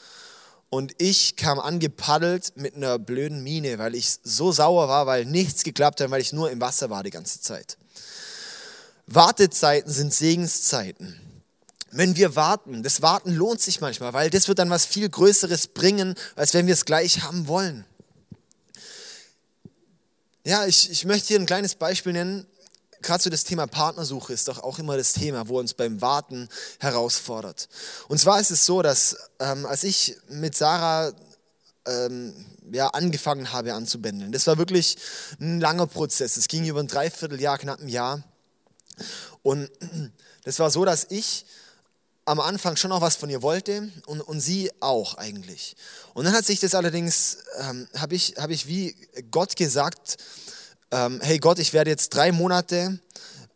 und 0.70 0.94
ich 0.96 1.36
kam 1.36 1.60
angepaddelt 1.60 2.54
mit 2.56 2.74
einer 2.76 2.98
blöden 2.98 3.42
Miene, 3.42 3.78
weil 3.78 3.94
ich 3.94 4.16
so 4.24 4.52
sauer 4.52 4.88
war, 4.88 5.06
weil 5.06 5.26
nichts 5.26 5.64
geklappt 5.64 6.00
hat, 6.00 6.10
weil 6.10 6.22
ich 6.22 6.32
nur 6.32 6.50
im 6.50 6.62
Wasser 6.62 6.88
war 6.88 7.02
die 7.02 7.10
ganze 7.10 7.42
Zeit. 7.42 7.76
Wartezeiten 9.06 9.92
sind 9.92 10.14
Segenszeiten. 10.14 11.20
Wenn 11.92 12.16
wir 12.16 12.34
warten, 12.34 12.82
das 12.82 13.02
Warten 13.02 13.34
lohnt 13.34 13.60
sich 13.60 13.80
manchmal, 13.80 14.12
weil 14.12 14.30
das 14.30 14.48
wird 14.48 14.58
dann 14.58 14.70
was 14.70 14.86
viel 14.86 15.08
Größeres 15.08 15.68
bringen, 15.68 16.14
als 16.34 16.54
wenn 16.54 16.66
wir 16.66 16.74
es 16.74 16.84
gleich 16.84 17.22
haben 17.22 17.46
wollen. 17.46 17.84
Ja, 20.44 20.66
ich, 20.66 20.90
ich 20.90 21.04
möchte 21.04 21.28
hier 21.28 21.38
ein 21.38 21.46
kleines 21.46 21.76
Beispiel 21.76 22.12
nennen 22.12 22.46
gerade 23.02 23.22
so 23.22 23.30
das 23.30 23.44
Thema 23.44 23.66
Partnersuche 23.66 24.32
ist 24.32 24.48
doch 24.48 24.60
auch 24.60 24.78
immer 24.78 24.96
das 24.96 25.12
Thema, 25.12 25.48
wo 25.48 25.58
uns 25.58 25.74
beim 25.74 26.00
Warten 26.00 26.48
herausfordert. 26.78 27.68
Und 28.08 28.18
zwar 28.18 28.40
ist 28.40 28.50
es 28.50 28.64
so, 28.64 28.80
dass 28.82 29.16
ähm, 29.40 29.66
als 29.66 29.84
ich 29.84 30.16
mit 30.28 30.56
Sarah 30.56 31.12
ähm, 31.86 32.32
ja, 32.70 32.88
angefangen 32.88 33.52
habe 33.52 33.74
anzubändeln, 33.74 34.32
das 34.32 34.46
war 34.46 34.56
wirklich 34.56 34.96
ein 35.40 35.60
langer 35.60 35.86
Prozess. 35.86 36.36
Es 36.36 36.48
ging 36.48 36.64
über 36.64 36.80
ein 36.80 36.88
Dreivierteljahr, 36.88 37.58
knapp 37.58 37.80
ein 37.80 37.88
Jahr. 37.88 38.22
Und 39.42 39.68
das 40.44 40.58
war 40.58 40.70
so, 40.70 40.84
dass 40.84 41.06
ich 41.10 41.44
am 42.32 42.40
Anfang 42.40 42.76
schon 42.76 42.92
auch 42.92 43.02
was 43.02 43.16
von 43.16 43.28
ihr 43.28 43.42
wollte 43.42 43.90
und, 44.06 44.22
und 44.22 44.40
sie 44.40 44.70
auch 44.80 45.16
eigentlich. 45.16 45.76
Und 46.14 46.24
dann 46.24 46.32
hat 46.32 46.46
sich 46.46 46.60
das 46.60 46.74
allerdings, 46.74 47.38
ähm, 47.60 47.86
habe 47.94 48.14
ich, 48.14 48.36
hab 48.38 48.48
ich 48.48 48.66
wie 48.66 48.96
Gott 49.30 49.54
gesagt, 49.54 50.16
ähm, 50.90 51.20
hey 51.22 51.36
Gott, 51.36 51.58
ich 51.58 51.74
werde 51.74 51.90
jetzt 51.90 52.08
drei 52.14 52.32
Monate 52.32 52.98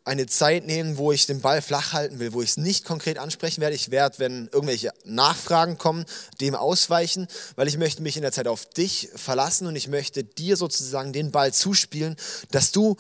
eine 0.04 0.26
Zeit 0.26 0.66
nehmen, 0.66 0.98
wo 0.98 1.10
ich 1.10 1.24
den 1.24 1.40
Ball 1.40 1.62
flach 1.62 1.94
halten 1.94 2.18
will, 2.18 2.34
wo 2.34 2.42
ich 2.42 2.50
es 2.50 2.56
nicht 2.58 2.84
konkret 2.84 3.16
ansprechen 3.16 3.62
werde. 3.62 3.74
Ich 3.74 3.90
werde, 3.90 4.18
wenn 4.18 4.50
irgendwelche 4.52 4.92
Nachfragen 5.04 5.78
kommen, 5.78 6.04
dem 6.42 6.54
ausweichen, 6.54 7.28
weil 7.56 7.68
ich 7.68 7.78
möchte 7.78 8.02
mich 8.02 8.16
in 8.16 8.22
der 8.22 8.32
Zeit 8.32 8.46
auf 8.46 8.66
dich 8.66 9.08
verlassen 9.14 9.66
und 9.66 9.74
ich 9.74 9.88
möchte 9.88 10.22
dir 10.22 10.58
sozusagen 10.58 11.14
den 11.14 11.32
Ball 11.32 11.52
zuspielen, 11.52 12.14
dass 12.50 12.72
du 12.72 12.96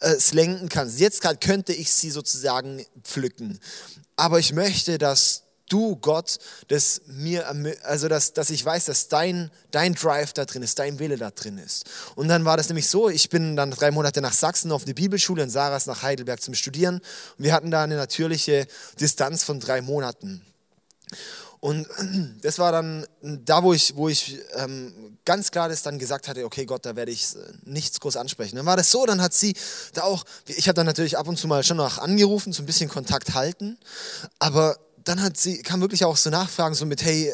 es 0.00 0.32
lenken 0.34 0.68
kannst. 0.68 0.98
Jetzt 0.98 1.22
gerade 1.22 1.38
könnte 1.38 1.72
ich 1.72 1.92
sie 1.92 2.10
sozusagen 2.10 2.84
pflücken. 3.04 3.60
Aber 4.16 4.38
ich 4.38 4.52
möchte, 4.52 4.98
dass 4.98 5.44
du, 5.68 5.96
Gott, 5.96 6.38
das 6.68 7.02
mir, 7.06 7.46
also 7.82 8.08
dass, 8.08 8.32
dass 8.32 8.50
ich 8.50 8.64
weiß, 8.64 8.84
dass 8.86 9.08
dein, 9.08 9.50
dein 9.70 9.94
Drive 9.94 10.32
da 10.32 10.44
drin 10.44 10.62
ist, 10.62 10.78
dein 10.78 10.98
Wille 10.98 11.16
da 11.16 11.30
drin 11.30 11.58
ist. 11.58 11.84
Und 12.14 12.28
dann 12.28 12.44
war 12.44 12.56
das 12.56 12.68
nämlich 12.68 12.88
so, 12.88 13.08
ich 13.08 13.28
bin 13.28 13.56
dann 13.56 13.70
drei 13.70 13.90
Monate 13.90 14.20
nach 14.20 14.32
Sachsen 14.32 14.72
auf 14.72 14.84
eine 14.84 14.94
Bibelschule 14.94 15.42
und 15.42 15.50
Sarah 15.50 15.76
ist 15.76 15.86
nach 15.86 16.02
Heidelberg 16.02 16.40
zum 16.40 16.54
Studieren. 16.54 16.96
Und 16.96 17.44
wir 17.44 17.52
hatten 17.52 17.70
da 17.70 17.82
eine 17.82 17.96
natürliche 17.96 18.66
Distanz 19.00 19.44
von 19.44 19.60
drei 19.60 19.80
Monaten. 19.80 20.42
Und 21.64 21.88
das 22.42 22.58
war 22.58 22.72
dann 22.72 23.06
da, 23.22 23.62
wo 23.62 23.72
ich, 23.72 23.96
wo 23.96 24.10
ich 24.10 24.38
ähm, 24.56 25.16
ganz 25.24 25.50
klar 25.50 25.70
das 25.70 25.82
dann 25.82 25.98
gesagt 25.98 26.28
hatte, 26.28 26.44
okay 26.44 26.66
Gott, 26.66 26.84
da 26.84 26.94
werde 26.94 27.10
ich 27.10 27.34
äh, 27.34 27.38
nichts 27.64 28.00
groß 28.00 28.18
ansprechen. 28.18 28.56
Dann 28.56 28.66
war 28.66 28.76
das 28.76 28.90
so, 28.90 29.06
dann 29.06 29.22
hat 29.22 29.32
sie 29.32 29.54
da 29.94 30.02
auch, 30.02 30.24
ich 30.44 30.68
habe 30.68 30.74
dann 30.74 30.84
natürlich 30.84 31.16
ab 31.16 31.26
und 31.26 31.38
zu 31.38 31.48
mal 31.48 31.64
schon 31.64 31.78
noch 31.78 31.96
angerufen, 31.96 32.52
so 32.52 32.62
ein 32.62 32.66
bisschen 32.66 32.90
Kontakt 32.90 33.32
halten, 33.32 33.78
aber 34.38 34.76
dann 35.04 35.22
hat 35.22 35.38
sie, 35.38 35.62
kam 35.62 35.80
wirklich 35.80 36.04
auch 36.04 36.18
so 36.18 36.28
Nachfragen 36.28 36.74
so 36.74 36.84
mit, 36.84 37.02
hey, 37.02 37.32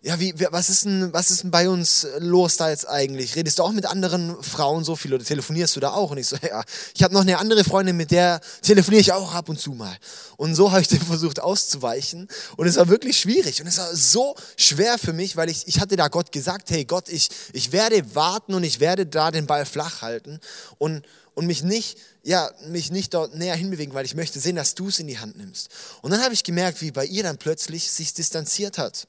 ja, 0.00 0.20
wie, 0.20 0.32
was, 0.50 0.68
ist 0.68 0.84
denn, 0.84 1.12
was 1.12 1.32
ist 1.32 1.42
denn 1.42 1.50
bei 1.50 1.68
uns 1.68 2.06
los 2.18 2.56
da 2.56 2.70
jetzt 2.70 2.88
eigentlich? 2.88 3.34
Redest 3.34 3.58
du 3.58 3.64
auch 3.64 3.72
mit 3.72 3.84
anderen 3.84 4.40
Frauen 4.44 4.84
so 4.84 4.94
viel 4.94 5.12
oder 5.12 5.24
telefonierst 5.24 5.74
du 5.74 5.80
da 5.80 5.90
auch? 5.90 6.12
Und 6.12 6.18
ich 6.18 6.28
so, 6.28 6.36
ja, 6.42 6.62
ich 6.94 7.02
habe 7.02 7.12
noch 7.12 7.22
eine 7.22 7.38
andere 7.38 7.64
Freundin, 7.64 7.96
mit 7.96 8.12
der 8.12 8.40
telefoniere 8.62 9.00
ich 9.00 9.12
auch 9.12 9.34
ab 9.34 9.48
und 9.48 9.58
zu 9.58 9.72
mal. 9.72 9.96
Und 10.36 10.54
so 10.54 10.70
habe 10.70 10.82
ich 10.82 10.88
dann 10.88 11.00
versucht 11.00 11.40
auszuweichen. 11.40 12.28
Und 12.56 12.68
es 12.68 12.76
war 12.76 12.88
wirklich 12.88 13.18
schwierig. 13.18 13.60
Und 13.60 13.66
es 13.66 13.78
war 13.78 13.94
so 13.94 14.36
schwer 14.56 14.98
für 14.98 15.12
mich, 15.12 15.36
weil 15.36 15.50
ich, 15.50 15.66
ich 15.66 15.80
hatte 15.80 15.96
da 15.96 16.06
Gott 16.06 16.30
gesagt, 16.30 16.70
hey 16.70 16.84
Gott, 16.84 17.08
ich, 17.08 17.28
ich 17.52 17.72
werde 17.72 18.14
warten 18.14 18.54
und 18.54 18.62
ich 18.62 18.78
werde 18.78 19.04
da 19.04 19.32
den 19.32 19.46
Ball 19.46 19.66
flach 19.66 20.02
halten. 20.02 20.38
Und, 20.78 21.02
und 21.34 21.46
mich 21.46 21.64
nicht, 21.64 21.98
ja, 22.22 22.48
mich 22.68 22.92
nicht 22.92 23.14
dort 23.14 23.34
näher 23.34 23.56
hinbewegen, 23.56 23.94
weil 23.94 24.04
ich 24.04 24.14
möchte 24.14 24.38
sehen, 24.38 24.54
dass 24.54 24.76
du 24.76 24.88
es 24.88 25.00
in 25.00 25.08
die 25.08 25.18
Hand 25.18 25.36
nimmst. 25.36 25.70
Und 26.02 26.12
dann 26.12 26.22
habe 26.22 26.34
ich 26.34 26.44
gemerkt, 26.44 26.82
wie 26.82 26.92
bei 26.92 27.04
ihr 27.04 27.24
dann 27.24 27.36
plötzlich 27.36 27.90
sich 27.90 28.14
distanziert 28.14 28.78
hat. 28.78 29.08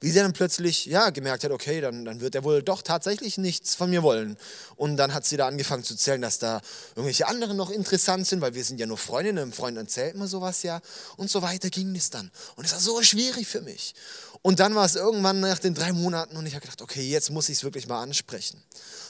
Wie 0.00 0.10
sie 0.10 0.18
dann 0.18 0.32
plötzlich, 0.32 0.86
ja, 0.86 1.10
gemerkt 1.10 1.44
hat, 1.44 1.50
okay, 1.50 1.80
dann, 1.80 2.04
dann 2.04 2.20
wird 2.20 2.34
er 2.34 2.44
wohl 2.44 2.62
doch 2.62 2.82
tatsächlich 2.82 3.38
nichts 3.38 3.74
von 3.74 3.90
mir 3.90 4.02
wollen. 4.02 4.36
Und 4.76 4.96
dann 4.96 5.14
hat 5.14 5.24
sie 5.24 5.36
da 5.36 5.46
angefangen 5.46 5.84
zu 5.84 5.96
zählen, 5.96 6.22
dass 6.22 6.38
da 6.38 6.60
irgendwelche 6.94 7.26
anderen 7.26 7.56
noch 7.56 7.70
interessant 7.70 8.26
sind, 8.26 8.40
weil 8.40 8.54
wir 8.54 8.64
sind 8.64 8.80
ja 8.80 8.86
nur 8.86 8.98
Freundinnen, 8.98 9.50
ein 9.50 9.52
Freund 9.52 9.76
erzählt 9.76 10.16
mir 10.16 10.26
sowas 10.26 10.62
ja. 10.62 10.80
Und 11.16 11.30
so 11.30 11.42
weiter 11.42 11.70
ging 11.70 11.94
es 11.96 12.10
dann. 12.10 12.30
Und 12.56 12.64
es 12.64 12.72
war 12.72 12.80
so 12.80 13.02
schwierig 13.02 13.46
für 13.46 13.60
mich. 13.60 13.94
Und 14.42 14.60
dann 14.60 14.74
war 14.74 14.86
es 14.86 14.96
irgendwann 14.96 15.40
nach 15.40 15.58
den 15.58 15.74
drei 15.74 15.92
Monaten 15.92 16.36
und 16.36 16.46
ich 16.46 16.54
habe 16.54 16.62
gedacht, 16.62 16.80
okay, 16.80 17.02
jetzt 17.02 17.30
muss 17.30 17.48
ich 17.48 17.58
es 17.58 17.64
wirklich 17.64 17.86
mal 17.86 18.02
ansprechen. 18.02 18.62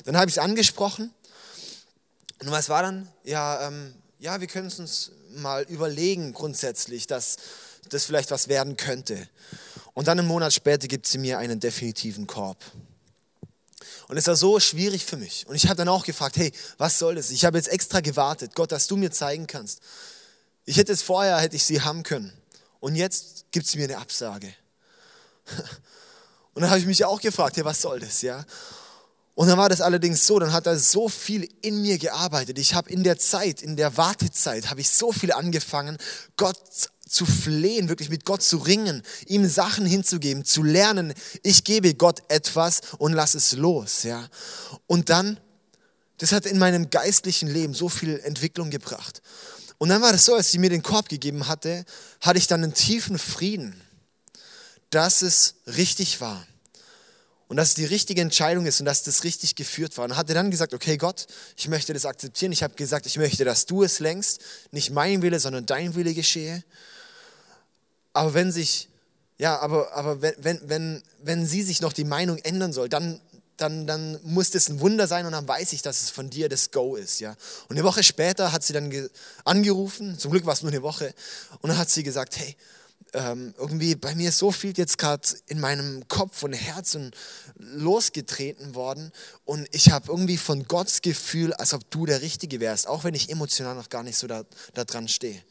Dann 0.04 0.16
habe 0.16 0.28
ich 0.28 0.36
es 0.36 0.42
angesprochen 0.42 1.12
und 2.40 2.50
was 2.50 2.68
war 2.68 2.82
dann? 2.82 3.08
Ja, 3.22 3.68
ähm, 3.68 3.94
ja 4.18 4.40
wir 4.40 4.48
können 4.48 4.68
es 4.68 4.78
uns 4.80 5.12
mal 5.36 5.62
überlegen 5.64 6.32
grundsätzlich, 6.32 7.06
dass 7.06 7.36
das 7.88 8.04
vielleicht 8.04 8.30
was 8.30 8.48
werden 8.48 8.76
könnte. 8.76 9.28
Und 9.94 10.08
dann 10.08 10.18
einen 10.18 10.28
Monat 10.28 10.52
später 10.52 10.88
gibt 10.88 11.06
sie 11.06 11.18
mir 11.18 11.38
einen 11.38 11.60
definitiven 11.60 12.26
Korb. 12.26 12.58
Und 14.08 14.16
es 14.16 14.26
war 14.26 14.36
so 14.36 14.58
schwierig 14.60 15.04
für 15.04 15.16
mich. 15.16 15.46
Und 15.46 15.54
ich 15.54 15.66
habe 15.66 15.76
dann 15.76 15.88
auch 15.88 16.04
gefragt, 16.04 16.36
hey, 16.36 16.52
was 16.78 16.98
soll 16.98 17.14
das? 17.14 17.30
Ich 17.30 17.44
habe 17.44 17.56
jetzt 17.56 17.68
extra 17.68 18.00
gewartet, 18.00 18.54
Gott, 18.54 18.72
dass 18.72 18.86
du 18.86 18.96
mir 18.96 19.10
zeigen 19.10 19.46
kannst. 19.46 19.80
Ich 20.64 20.76
hätte 20.76 20.92
es 20.92 21.02
vorher, 21.02 21.38
hätte 21.38 21.56
ich 21.56 21.64
sie 21.64 21.80
haben 21.80 22.02
können. 22.02 22.32
Und 22.80 22.96
jetzt 22.96 23.44
gibt 23.52 23.66
sie 23.66 23.78
mir 23.78 23.84
eine 23.84 23.98
Absage. 23.98 24.52
Und 26.54 26.62
dann 26.62 26.70
habe 26.70 26.80
ich 26.80 26.86
mich 26.86 27.04
auch 27.04 27.20
gefragt, 27.20 27.56
hey, 27.56 27.64
was 27.64 27.80
soll 27.80 28.00
das, 28.00 28.22
ja? 28.22 28.44
Und 29.34 29.48
dann 29.48 29.56
war 29.56 29.68
das 29.68 29.80
allerdings 29.80 30.26
so, 30.26 30.38
dann 30.38 30.52
hat 30.52 30.66
er 30.66 30.76
so 30.76 31.08
viel 31.08 31.48
in 31.62 31.80
mir 31.80 31.96
gearbeitet. 31.96 32.58
Ich 32.58 32.74
habe 32.74 32.90
in 32.90 33.04
der 33.04 33.18
Zeit, 33.18 33.62
in 33.62 33.76
der 33.76 33.96
Wartezeit, 33.96 34.68
habe 34.68 34.80
ich 34.80 34.90
so 34.90 35.12
viel 35.12 35.32
angefangen, 35.32 35.96
Gott 36.36 36.58
zu 37.10 37.26
flehen, 37.26 37.88
wirklich 37.88 38.08
mit 38.08 38.24
Gott 38.24 38.40
zu 38.40 38.58
ringen, 38.58 39.02
ihm 39.26 39.46
Sachen 39.48 39.84
hinzugeben, 39.84 40.44
zu 40.44 40.62
lernen, 40.62 41.12
ich 41.42 41.64
gebe 41.64 41.94
Gott 41.94 42.22
etwas 42.28 42.80
und 42.98 43.12
lass 43.12 43.34
es 43.34 43.52
los, 43.52 44.04
ja. 44.04 44.28
Und 44.86 45.10
dann, 45.10 45.40
das 46.18 46.30
hat 46.30 46.46
in 46.46 46.58
meinem 46.58 46.88
geistlichen 46.88 47.48
Leben 47.48 47.74
so 47.74 47.88
viel 47.88 48.20
Entwicklung 48.20 48.70
gebracht. 48.70 49.22
Und 49.78 49.88
dann 49.88 50.02
war 50.02 50.12
das 50.12 50.24
so, 50.24 50.34
als 50.34 50.52
sie 50.52 50.58
mir 50.58 50.70
den 50.70 50.82
Korb 50.82 51.08
gegeben 51.08 51.48
hatte, 51.48 51.84
hatte 52.20 52.38
ich 52.38 52.46
dann 52.46 52.62
einen 52.62 52.74
tiefen 52.74 53.18
Frieden, 53.18 53.80
dass 54.90 55.22
es 55.22 55.56
richtig 55.66 56.20
war 56.20 56.46
und 57.48 57.56
dass 57.56 57.70
es 57.70 57.74
die 57.74 57.86
richtige 57.86 58.20
Entscheidung 58.20 58.66
ist 58.66 58.78
und 58.78 58.86
dass 58.86 59.02
das 59.02 59.24
richtig 59.24 59.56
geführt 59.56 59.98
war. 59.98 60.04
Und 60.04 60.16
hat 60.16 60.28
er 60.28 60.36
dann 60.36 60.52
gesagt, 60.52 60.72
okay 60.74 60.96
Gott, 60.96 61.26
ich 61.56 61.66
möchte 61.66 61.92
das 61.92 62.06
akzeptieren. 62.06 62.52
Ich 62.52 62.62
habe 62.62 62.74
gesagt, 62.74 63.06
ich 63.06 63.16
möchte, 63.16 63.44
dass 63.44 63.66
du 63.66 63.82
es 63.82 63.98
längst, 63.98 64.40
nicht 64.70 64.90
mein 64.92 65.22
Wille, 65.22 65.40
sondern 65.40 65.66
dein 65.66 65.96
Wille 65.96 66.14
geschehe. 66.14 66.62
Aber 68.12 68.34
wenn 68.34 68.52
sich, 68.52 68.88
ja, 69.38 69.58
aber, 69.58 69.92
aber 69.92 70.22
wenn, 70.22 70.34
wenn, 70.38 70.60
wenn, 70.64 71.02
wenn 71.22 71.46
sie 71.46 71.62
sich 71.62 71.80
noch 71.80 71.92
die 71.92 72.04
Meinung 72.04 72.38
ändern 72.38 72.72
soll, 72.72 72.88
dann, 72.88 73.20
dann, 73.56 73.86
dann 73.86 74.18
muss 74.22 74.50
das 74.50 74.68
ein 74.68 74.80
Wunder 74.80 75.06
sein 75.06 75.26
und 75.26 75.32
dann 75.32 75.46
weiß 75.46 75.72
ich, 75.72 75.82
dass 75.82 76.02
es 76.02 76.10
von 76.10 76.30
dir 76.30 76.48
das 76.48 76.70
Go 76.70 76.96
ist. 76.96 77.20
Ja? 77.20 77.36
Und 77.68 77.76
eine 77.76 77.84
Woche 77.84 78.02
später 78.02 78.52
hat 78.52 78.64
sie 78.64 78.72
dann 78.72 78.92
angerufen, 79.44 80.18
zum 80.18 80.30
Glück 80.30 80.46
war 80.46 80.54
es 80.54 80.62
nur 80.62 80.72
eine 80.72 80.82
Woche, 80.82 81.14
und 81.60 81.70
dann 81.70 81.78
hat 81.78 81.90
sie 81.90 82.02
gesagt, 82.02 82.38
hey, 82.38 82.56
ähm, 83.12 83.54
irgendwie 83.58 83.94
bei 83.96 84.14
mir 84.14 84.28
ist 84.28 84.38
so 84.38 84.52
viel 84.52 84.72
jetzt 84.76 84.98
gerade 84.98 85.26
in 85.46 85.58
meinem 85.58 86.06
Kopf 86.08 86.42
und 86.42 86.52
Herzen 86.52 87.10
losgetreten 87.56 88.74
worden 88.74 89.12
und 89.44 89.66
ich 89.72 89.90
habe 89.90 90.08
irgendwie 90.08 90.36
von 90.36 90.64
Gottes 90.64 91.02
Gefühl, 91.02 91.52
als 91.54 91.74
ob 91.74 91.90
du 91.90 92.06
der 92.06 92.22
Richtige 92.22 92.60
wärst, 92.60 92.86
auch 92.86 93.04
wenn 93.04 93.14
ich 93.14 93.30
emotional 93.30 93.74
noch 93.74 93.88
gar 93.88 94.02
nicht 94.02 94.16
so 94.16 94.26
da, 94.26 94.44
da 94.74 94.84
dran 94.84 95.08
stehe. 95.08 95.42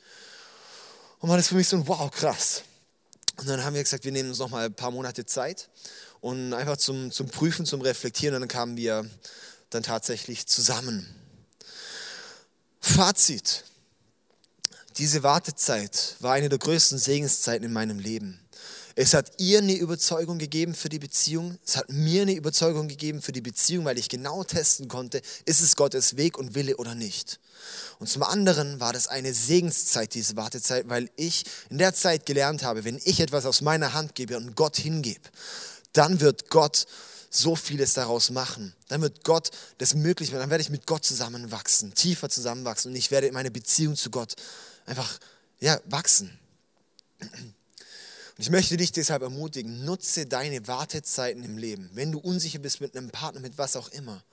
Und 1.19 1.29
war 1.29 1.37
das 1.37 1.49
für 1.49 1.55
mich 1.55 1.67
so 1.67 1.77
ein 1.77 1.87
Wow, 1.87 2.09
krass. 2.11 2.63
Und 3.37 3.47
dann 3.47 3.63
haben 3.63 3.73
wir 3.73 3.83
gesagt, 3.83 4.03
wir 4.03 4.11
nehmen 4.11 4.29
uns 4.29 4.39
noch 4.39 4.49
mal 4.49 4.65
ein 4.65 4.73
paar 4.73 4.91
Monate 4.91 5.25
Zeit 5.25 5.69
und 6.21 6.53
einfach 6.53 6.77
zum, 6.77 7.11
zum 7.11 7.27
Prüfen, 7.27 7.65
zum 7.65 7.81
Reflektieren 7.81 8.35
und 8.35 8.41
dann 8.41 8.49
kamen 8.49 8.77
wir 8.77 9.09
dann 9.69 9.83
tatsächlich 9.83 10.47
zusammen. 10.47 11.07
Fazit. 12.81 13.63
Diese 14.97 15.23
Wartezeit 15.23 16.15
war 16.19 16.33
eine 16.33 16.49
der 16.49 16.59
größten 16.59 16.97
Segenszeiten 16.97 17.65
in 17.65 17.71
meinem 17.71 17.99
Leben. 17.99 18.41
Es 18.95 19.13
hat 19.13 19.31
ihr 19.37 19.59
eine 19.59 19.75
Überzeugung 19.75 20.39
gegeben 20.39 20.73
für 20.73 20.89
die 20.89 20.99
Beziehung. 20.99 21.57
Es 21.65 21.77
hat 21.77 21.89
mir 21.89 22.23
eine 22.23 22.33
Überzeugung 22.33 22.87
gegeben 22.87 23.21
für 23.21 23.31
die 23.31 23.41
Beziehung, 23.41 23.85
weil 23.85 23.97
ich 23.97 24.09
genau 24.09 24.43
testen 24.43 24.87
konnte, 24.87 25.21
ist 25.45 25.61
es 25.61 25.75
Gottes 25.75 26.17
Weg 26.17 26.37
und 26.37 26.55
Wille 26.55 26.77
oder 26.77 26.95
nicht. 26.95 27.39
Und 27.99 28.07
zum 28.07 28.23
anderen 28.23 28.79
war 28.79 28.93
das 28.93 29.07
eine 29.07 29.33
Segenszeit, 29.33 30.13
diese 30.13 30.35
Wartezeit, 30.35 30.89
weil 30.89 31.09
ich 31.15 31.43
in 31.69 31.77
der 31.77 31.93
Zeit 31.93 32.25
gelernt 32.25 32.63
habe, 32.63 32.83
wenn 32.83 32.99
ich 33.03 33.19
etwas 33.19 33.45
aus 33.45 33.61
meiner 33.61 33.93
Hand 33.93 34.15
gebe 34.15 34.37
und 34.37 34.55
Gott 34.55 34.77
hingebe, 34.77 35.29
dann 35.93 36.19
wird 36.19 36.49
Gott 36.49 36.85
so 37.29 37.55
vieles 37.55 37.93
daraus 37.93 38.31
machen. 38.31 38.73
Dann 38.87 39.01
wird 39.01 39.23
Gott 39.23 39.51
das 39.77 39.93
möglich 39.93 40.31
machen. 40.31 40.41
Dann 40.41 40.49
werde 40.49 40.63
ich 40.63 40.69
mit 40.69 40.87
Gott 40.87 41.05
zusammenwachsen, 41.05 41.93
tiefer 41.93 42.29
zusammenwachsen 42.29 42.91
und 42.91 42.97
ich 42.97 43.11
werde 43.11 43.27
in 43.27 43.33
meine 43.33 43.51
Beziehung 43.51 43.95
zu 43.95 44.09
Gott 44.09 44.35
einfach 44.85 45.19
ja, 45.59 45.79
wachsen. 45.85 46.37
Ich 48.41 48.49
möchte 48.49 48.77
dich 48.77 48.93
deshalb 48.93 49.21
ermutigen, 49.21 49.83
nutze 49.83 50.25
deine 50.25 50.65
Wartezeiten 50.65 51.43
im 51.43 51.57
Leben. 51.57 51.89
Wenn 51.93 52.13
du 52.13 52.19
unsicher 52.19 52.59
bist 52.59 52.79
mit 52.79 52.95
einem 52.95 53.09
Partner, 53.09 53.41
mit 53.41 53.57
was 53.57 53.75
auch 53.75 53.89
immer, 53.89 54.23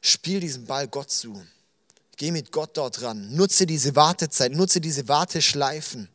spiel 0.00 0.38
diesen 0.38 0.66
Ball 0.66 0.86
Gott 0.86 1.10
zu. 1.10 1.44
Geh 2.16 2.30
mit 2.30 2.52
Gott 2.52 2.76
dort 2.76 3.02
ran. 3.02 3.34
Nutze 3.34 3.66
diese 3.66 3.96
Wartezeit, 3.96 4.52
nutze 4.52 4.80
diese 4.80 5.08
Warteschleifen 5.08 6.08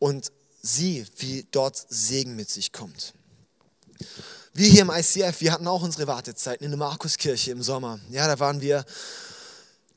und 0.00 0.32
sieh, 0.62 1.06
wie 1.18 1.46
dort 1.52 1.86
Segen 1.88 2.34
mit 2.34 2.50
sich 2.50 2.72
kommt. 2.72 3.14
Wir 4.54 4.68
hier 4.68 4.82
im 4.82 4.90
ICF, 4.90 5.40
wir 5.40 5.52
hatten 5.52 5.68
auch 5.68 5.82
unsere 5.82 6.08
Wartezeiten 6.08 6.64
in 6.64 6.72
der 6.72 6.78
Markuskirche 6.78 7.52
im 7.52 7.62
Sommer. 7.62 8.00
Ja, 8.10 8.26
da 8.26 8.40
waren 8.40 8.60
wir 8.60 8.84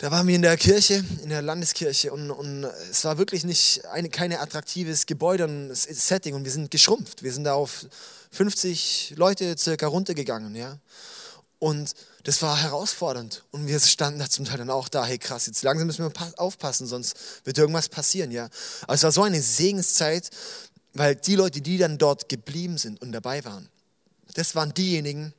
da 0.01 0.09
waren 0.09 0.27
wir 0.27 0.33
in 0.33 0.41
der 0.41 0.57
Kirche, 0.57 1.05
in 1.21 1.29
der 1.29 1.43
Landeskirche 1.43 2.11
und, 2.11 2.31
und 2.31 2.63
es 2.63 3.03
war 3.03 3.19
wirklich 3.19 3.43
nicht 3.43 3.85
eine, 3.85 4.09
kein 4.09 4.33
attraktives 4.33 5.05
Gebäude 5.05 5.43
und 5.43 5.75
Setting 5.75 6.33
und 6.33 6.43
wir 6.43 6.51
sind 6.51 6.71
geschrumpft. 6.71 7.21
Wir 7.21 7.31
sind 7.31 7.43
da 7.43 7.53
auf 7.53 7.85
50 8.31 9.13
Leute 9.15 9.55
circa 9.59 9.85
runtergegangen, 9.85 10.55
ja. 10.55 10.79
Und 11.59 11.93
das 12.23 12.41
war 12.41 12.59
herausfordernd 12.59 13.43
und 13.51 13.67
wir 13.67 13.79
standen 13.79 14.17
da 14.17 14.27
zum 14.27 14.45
Teil 14.45 14.57
dann 14.57 14.71
auch 14.71 14.89
da, 14.89 15.05
hey 15.05 15.19
krass, 15.19 15.45
jetzt 15.45 15.61
langsam 15.61 15.85
müssen 15.85 16.03
wir 16.03 16.39
aufpassen, 16.39 16.87
sonst 16.87 17.15
wird 17.43 17.59
irgendwas 17.59 17.87
passieren, 17.87 18.31
ja. 18.31 18.49
Aber 18.85 18.95
es 18.95 19.03
war 19.03 19.11
so 19.11 19.21
eine 19.21 19.39
Segenszeit, 19.39 20.31
weil 20.93 21.13
die 21.13 21.35
Leute, 21.35 21.61
die 21.61 21.77
dann 21.77 21.99
dort 21.99 22.27
geblieben 22.27 22.79
sind 22.79 22.99
und 23.03 23.11
dabei 23.11 23.45
waren, 23.45 23.69
das 24.33 24.55
waren 24.55 24.73
diejenigen, 24.73 25.35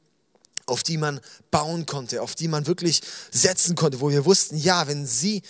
auf 0.66 0.82
die 0.82 0.96
man 0.96 1.20
bauen 1.50 1.86
konnte, 1.86 2.22
auf 2.22 2.34
die 2.34 2.48
man 2.48 2.66
wirklich 2.66 3.02
setzen 3.30 3.74
konnte, 3.74 4.00
wo 4.00 4.10
wir 4.10 4.24
wussten, 4.24 4.56
ja, 4.56 4.86
wenn 4.86 5.06
sie, 5.06 5.42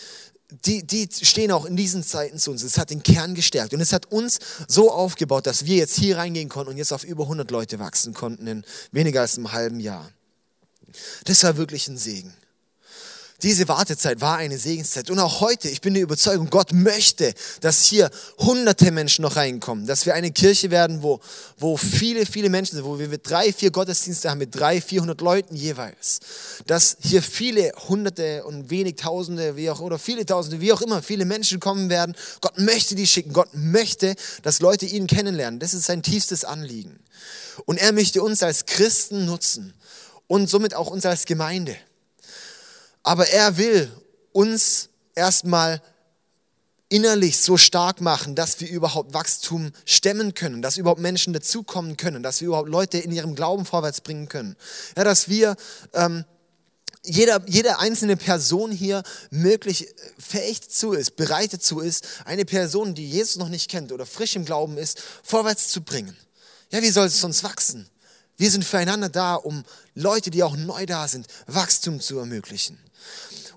die, 0.65 0.87
die 0.87 1.09
stehen 1.23 1.51
auch 1.51 1.65
in 1.65 1.77
diesen 1.77 2.03
Zeiten 2.03 2.39
zu 2.39 2.51
uns. 2.51 2.63
Es 2.63 2.79
hat 2.79 2.91
den 2.91 3.03
Kern 3.03 3.35
gestärkt 3.35 3.75
und 3.75 3.81
es 3.81 3.93
hat 3.93 4.07
uns 4.07 4.39
so 4.69 4.91
aufgebaut, 4.91 5.47
dass 5.47 5.65
wir 5.65 5.77
jetzt 5.77 5.99
hier 5.99 6.19
reingehen 6.19 6.49
konnten 6.49 6.73
und 6.73 6.77
jetzt 6.77 6.93
auf 6.93 7.05
über 7.05 7.25
100 7.25 7.51
Leute 7.51 7.79
wachsen 7.79 8.15
konnten 8.15 8.47
in 8.47 8.65
weniger 8.91 9.23
als 9.23 9.37
einem 9.37 9.53
halben 9.53 9.81
Jahr. 9.81 10.11
Das 11.25 11.43
war 11.45 11.57
wirklich 11.57 11.89
ein 11.89 11.97
Segen. 11.97 12.35
Diese 13.43 13.67
Wartezeit 13.67 14.21
war 14.21 14.37
eine 14.37 14.57
Segenszeit. 14.57 15.11
Und 15.11 15.19
auch 15.19 15.41
heute, 15.41 15.69
ich 15.69 15.81
bin 15.81 15.95
der 15.95 16.03
Überzeugung, 16.05 16.49
Gott 16.49 16.73
möchte, 16.73 17.35
dass 17.61 17.85
hier 17.85 18.09
hunderte 18.39 18.93
Menschen 18.93 19.23
noch 19.23 19.35
reinkommen. 19.35 19.87
Dass 19.87 20.07
wir 20.07 20.15
eine 20.15 20.31
Kirche 20.31 20.71
werden, 20.71 21.03
wo, 21.03 21.19
wo 21.59 21.77
viele, 21.77 22.25
viele 22.25 22.51
Menschen 22.51 22.77
sind, 22.77 22.85
wo 22.85 22.99
wir 22.99 23.19
drei, 23.19 23.53
vier 23.53 23.73
Gottesdienste 23.73 24.31
haben 24.31 24.39
mit 24.39 24.55
drei, 24.55 24.81
vierhundert 24.81 25.21
Leuten 25.21 25.57
jeweils. 25.57 26.21
Dass 26.67 26.97
hier 27.01 27.21
viele 27.21 27.73
hunderte 27.89 28.45
und 28.45 28.71
wenig 28.71 28.97
Tausende, 28.97 29.57
wie 29.57 29.71
auch, 29.71 29.81
oder 29.81 29.99
viele 29.99 30.25
Tausende, 30.25 30.61
wie 30.61 30.73
auch 30.73 30.83
immer, 30.83 31.03
viele 31.03 31.25
Menschen 31.25 31.59
kommen 31.59 31.91
werden. 31.91 32.15
Gott 32.41 32.59
möchte 32.59 32.95
die 32.95 33.07
schicken. 33.09 33.33
Gott 33.33 33.49
möchte, 33.55 34.15
dass 34.43 34.61
Leute 34.61 34.87
ihn 34.87 35.09
kennenlernen. 35.09 35.59
Das 35.59 35.75
ist 35.75 35.87
sein 35.87 36.03
tiefstes 36.03 36.45
Anliegen. 36.45 37.01
Und 37.65 37.79
er 37.79 37.93
möchte 37.93 38.23
uns 38.23 38.43
als 38.43 38.67
Christen 38.67 39.25
nutzen 39.25 39.75
und 40.29 40.49
somit 40.49 40.75
auch 40.75 40.91
uns 40.91 41.05
als 41.05 41.25
Gemeinde. 41.25 41.77
Aber 43.03 43.29
er 43.29 43.57
will 43.57 43.91
uns 44.33 44.89
erstmal 45.15 45.83
innerlich 46.93 47.39
so 47.39 47.57
stark 47.57 48.01
machen, 48.03 48.35
dass 48.35 48.61
wir 48.61 48.69
überhaupt 48.69 49.15
Wachstum 49.15 49.73
stemmen 49.87 50.35
können, 50.35 50.61
dass 50.61 50.77
überhaupt 50.77 51.01
Menschen 51.01 51.33
dazukommen 51.33 51.97
können, 51.97 52.23
dass 52.23 52.41
wir 52.41 52.49
überhaupt 52.49 52.69
Leute 52.69 52.99
in 52.99 53.11
ihrem 53.11 53.35
Glauben 53.35 53.65
vorwärts 53.65 54.03
bringen 54.03 54.29
können. 54.29 54.57
Ja, 54.97 55.05
dass 55.05 55.29
wir, 55.29 55.57
ähm, 55.95 56.25
jeder, 57.05 57.43
jede 57.47 57.79
einzelne 57.79 58.17
Person 58.17 58.71
hier 58.71 59.03
möglich 59.31 59.89
fähig 60.19 60.61
dazu 60.61 60.93
ist, 60.93 61.17
bereit 61.17 61.55
dazu 61.55 61.81
ist, 61.81 62.07
eine 62.27 62.45
Person, 62.45 62.95
die 62.95 63.09
Jesus 63.09 63.37
noch 63.37 63.49
nicht 63.49 63.71
kennt 63.71 63.91
oder 63.91 64.05
frisch 64.05 64.37
im 64.37 64.45
Glauben 64.45 64.77
ist, 64.77 65.03
vorwärts 65.23 65.69
zu 65.69 65.81
bringen. 65.81 66.17
Ja, 66.71 66.83
wie 66.83 66.91
soll 66.91 67.07
es 67.07 67.21
sonst 67.21 67.43
wachsen? 67.43 67.89
Wir 68.37 68.51
sind 68.51 68.65
füreinander 68.65 69.09
da, 69.09 69.35
um 69.35 69.65
Leute, 69.95 70.31
die 70.31 70.43
auch 70.43 70.57
neu 70.57 70.85
da 70.85 71.09
sind, 71.09 71.27
Wachstum 71.47 72.01
zu 72.01 72.19
ermöglichen. 72.19 72.79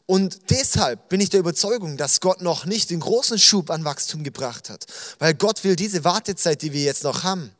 Und 0.07 0.51
deshalb 0.51 1.09
bin 1.09 1.19
ich 1.19 1.29
der 1.29 1.39
Überzeugung, 1.39 1.97
dass 1.97 2.19
Gott 2.19 2.41
noch 2.41 2.65
nicht 2.65 2.91
den 2.91 2.99
großen 2.99 3.39
Schub 3.39 3.71
an 3.71 3.85
Wachstum 3.85 4.23
gebracht 4.23 4.69
hat. 4.69 4.85
Weil 5.17 5.33
Gott 5.33 5.63
will 5.63 5.75
diese 5.75 6.03
Wartezeit, 6.03 6.61
die 6.61 6.73
wir 6.73 6.83
jetzt 6.83 7.03
noch 7.03 7.23
haben, 7.23 7.51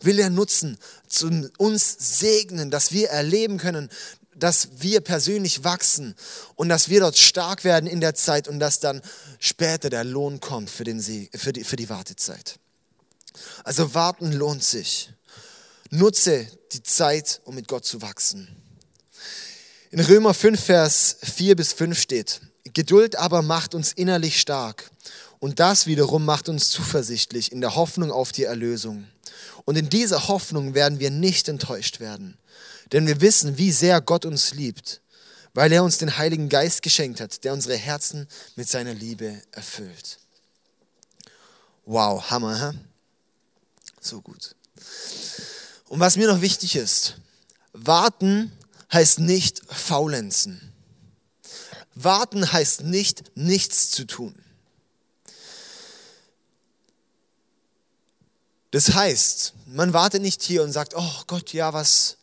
will 0.00 0.18
er 0.18 0.28
nutzen, 0.28 0.78
zu 1.08 1.50
uns 1.56 2.18
segnen, 2.18 2.70
dass 2.70 2.92
wir 2.92 3.08
erleben 3.08 3.56
können, 3.56 3.88
dass 4.36 4.68
wir 4.80 5.00
persönlich 5.00 5.64
wachsen 5.64 6.14
und 6.56 6.68
dass 6.68 6.88
wir 6.88 7.00
dort 7.00 7.16
stark 7.16 7.64
werden 7.64 7.86
in 7.86 8.00
der 8.00 8.14
Zeit 8.14 8.48
und 8.48 8.58
dass 8.58 8.80
dann 8.80 9.00
später 9.38 9.88
der 9.88 10.04
Lohn 10.04 10.40
kommt 10.40 10.68
für, 10.68 10.84
den 10.84 11.00
See, 11.00 11.30
für, 11.34 11.52
die, 11.52 11.64
für 11.64 11.76
die 11.76 11.88
Wartezeit. 11.88 12.58
Also 13.64 13.94
warten 13.94 14.32
lohnt 14.32 14.64
sich. 14.64 15.10
Nutze 15.90 16.46
die 16.72 16.82
Zeit, 16.82 17.40
um 17.44 17.54
mit 17.54 17.68
Gott 17.68 17.84
zu 17.84 18.02
wachsen. 18.02 18.63
In 19.94 20.00
Römer 20.00 20.34
5, 20.34 20.60
Vers 20.60 21.18
4 21.22 21.54
bis 21.54 21.72
5 21.72 21.96
steht, 21.96 22.40
Geduld 22.64 23.14
aber 23.14 23.42
macht 23.42 23.76
uns 23.76 23.92
innerlich 23.92 24.40
stark 24.40 24.90
und 25.38 25.60
das 25.60 25.86
wiederum 25.86 26.24
macht 26.24 26.48
uns 26.48 26.68
zuversichtlich 26.68 27.52
in 27.52 27.60
der 27.60 27.76
Hoffnung 27.76 28.10
auf 28.10 28.32
die 28.32 28.42
Erlösung. 28.42 29.06
Und 29.64 29.76
in 29.76 29.88
dieser 29.88 30.26
Hoffnung 30.26 30.74
werden 30.74 30.98
wir 30.98 31.10
nicht 31.10 31.48
enttäuscht 31.48 32.00
werden, 32.00 32.36
denn 32.90 33.06
wir 33.06 33.20
wissen, 33.20 33.56
wie 33.56 33.70
sehr 33.70 34.00
Gott 34.00 34.24
uns 34.24 34.52
liebt, 34.52 35.00
weil 35.54 35.70
er 35.70 35.84
uns 35.84 35.98
den 35.98 36.18
Heiligen 36.18 36.48
Geist 36.48 36.82
geschenkt 36.82 37.20
hat, 37.20 37.44
der 37.44 37.52
unsere 37.52 37.76
Herzen 37.76 38.26
mit 38.56 38.68
seiner 38.68 38.94
Liebe 38.94 39.40
erfüllt. 39.52 40.18
Wow, 41.86 42.20
Hammer, 42.30 42.72
hä? 42.72 42.78
So 44.00 44.20
gut. 44.20 44.56
Und 45.86 46.00
was 46.00 46.16
mir 46.16 46.26
noch 46.26 46.40
wichtig 46.40 46.74
ist, 46.74 47.18
warten 47.72 48.50
heißt 48.94 49.18
nicht 49.18 49.60
faulenzen. 49.68 50.72
Warten 51.94 52.52
heißt 52.52 52.82
nicht 52.82 53.36
nichts 53.36 53.90
zu 53.90 54.06
tun. 54.06 54.34
Das 58.70 58.94
heißt, 58.94 59.54
man 59.66 59.92
wartet 59.92 60.22
nicht 60.22 60.42
hier 60.42 60.64
und 60.64 60.72
sagt, 60.72 60.94
oh 60.96 61.22
Gott, 61.28 61.52
ja, 61.52 61.72
was, 61.72 62.16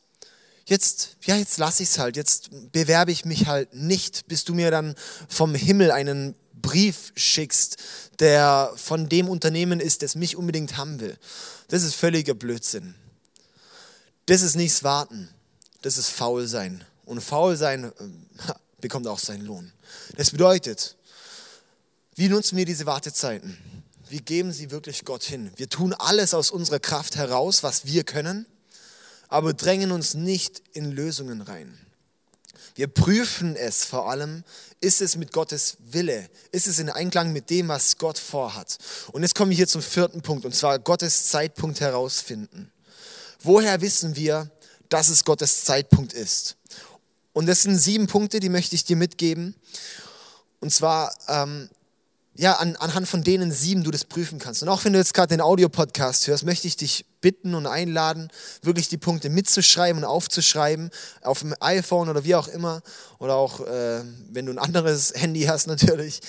jetzt, 0.66 1.16
ja, 1.22 1.38
jetzt 1.38 1.58
lasse 1.58 1.84
ich 1.84 1.90
es 1.90 2.00
halt, 2.00 2.18
jetzt 2.18 2.50
bewerbe 2.74 3.14
ich 3.14 3.24
mich 3.24 3.48
halt 3.48 3.74
nicht, 3.74 4.28
bis 4.28 4.44
du 4.44 4.54
mir 4.54 4.70
dann 4.70 4.96
vom 5.30 5.56
Himmel 5.56 5.92
einen 5.92 6.36
Brief 6.54 7.14
schickst, 7.16 7.78
der 8.20 8.74
von 8.76 9.08
dem 9.08 9.30
Unternehmen 9.30 9.80
ist, 9.80 10.02
das 10.02 10.16
mich 10.16 10.36
unbedingt 10.36 10.76
haben 10.76 11.00
will. 11.00 11.18
Das 11.70 11.84
ist 11.84 11.96
völliger 11.96 12.34
Blödsinn. 12.34 12.96
Das 14.26 14.42
ist 14.42 14.56
nichts 14.56 14.84
warten 14.84 15.30
das 15.82 15.98
ist 15.98 16.10
faul 16.10 16.48
sein. 16.48 16.84
Und 17.06 17.22
faul 17.22 17.58
sein 17.58 17.86
äh, 17.86 17.91
bekommt 18.80 19.08
auch 19.08 19.20
seinen 19.20 19.46
Lohn. 19.46 19.72
Das 20.17 20.32
bedeutet, 20.32 20.96
wie 22.15 22.30
nutzen 22.30 22.58
wir 22.58 22.65
diese 22.65 22.86
Wartezeiten? 22.86 23.58
Wir 24.10 24.22
geben 24.22 24.52
sie 24.52 24.72
wirklich 24.72 25.06
Gott 25.06 25.24
hin. 25.24 25.52
Wir 25.56 25.70
tun 25.70 25.94
alles 25.94 26.34
aus 26.34 26.52
unserer 26.52 26.80
Kraft 26.80 27.15
heraus, 27.15 27.63
was 27.63 27.86
wir 27.86 28.04
können. 28.04 28.46
aber 29.32 29.54
drängen 29.54 29.94
uns 29.94 30.13
nicht 30.13 30.62
in 30.74 30.91
Lösungen 30.91 31.39
rein. 31.39 31.80
Wir 32.76 32.88
prüfen 32.88 33.56
es 33.56 33.86
vor 33.86 34.10
allem, 34.10 34.44
ist 34.82 35.02
es 35.02 35.15
mit 35.15 35.32
Gottes 35.32 35.78
Wille? 35.80 36.30
Ist 36.52 36.67
es 36.67 36.80
in 36.80 36.89
Einklang 36.89 37.32
mit 37.32 37.50
dem, 37.50 37.70
was 37.70 37.98
Gott 37.98 38.17
vorhat? 38.17 38.78
Und 39.13 39.22
jetzt 39.22 39.36
kommen 39.36 39.52
wir 39.52 39.56
hier 39.56 39.67
zum 39.67 39.82
vierten 39.82 40.22
Punkt, 40.22 40.44
und 40.44 40.54
zwar 40.54 40.80
Gottes 40.80 41.28
Zeitpunkt 41.28 41.80
herausfinden. 41.80 42.72
Woher 43.41 43.80
wissen 43.80 44.17
wir, 44.17 44.52
dass 44.93 45.10
es 45.10 45.25
Gottes 45.25 45.63
Zeitpunkt 45.63 46.13
ist? 46.13 46.58
Und 47.34 47.47
das 47.47 47.63
sind 47.63 47.77
sieben 47.77 48.08
Punkte, 48.08 48.39
die 48.39 48.49
möchte 48.49 48.75
ich 48.75 48.84
dir 48.84 48.95
mitgeben. 48.95 49.56
Und 50.60 50.71
zwar 50.71 51.13
ähm, 51.27 51.69
ja, 52.36 52.54
an, 52.54 52.75
anhand 52.77 53.08
von 53.08 53.23
denen 53.23 53.51
sieben 53.51 53.84
du 53.84 53.91
das 53.91 54.06
prüfen 54.06 54.39
kannst. 54.39 54.63
Und 54.63 54.69
auch 54.69 54.84
wenn 54.86 54.93
du 54.93 54.99
jetzt 54.99 55.13
gerade 55.13 55.30
den 55.30 55.41
Audiopodcast 55.41 56.27
hörst, 56.27 56.45
möchte 56.45 56.67
ich 56.67 56.77
dich 56.77 57.06
bitten 57.22 57.56
und 57.56 57.68
einladen, 57.68 58.30
wirklich 58.62 58.90
die 58.90 58.98
Punkte 58.98 59.30
mitzuschreiben 59.30 60.04
und 60.04 60.10
aufzuschreiben, 60.10 60.90
auf 61.22 61.40
dem 61.40 61.56
iPhone 61.60 62.10
oder 62.10 62.24
wie 62.24 62.36
auch 62.36 62.48
immer, 62.48 62.82
oder 63.20 63.36
auch, 63.36 63.62
äh, 63.62 64.02
wenn 64.32 64.48
du 64.48 64.52
ein 64.52 64.60
anderes 64.60 65.14
Handy 65.16 65.44
hast 65.44 65.68
natürlich, 65.68 66.22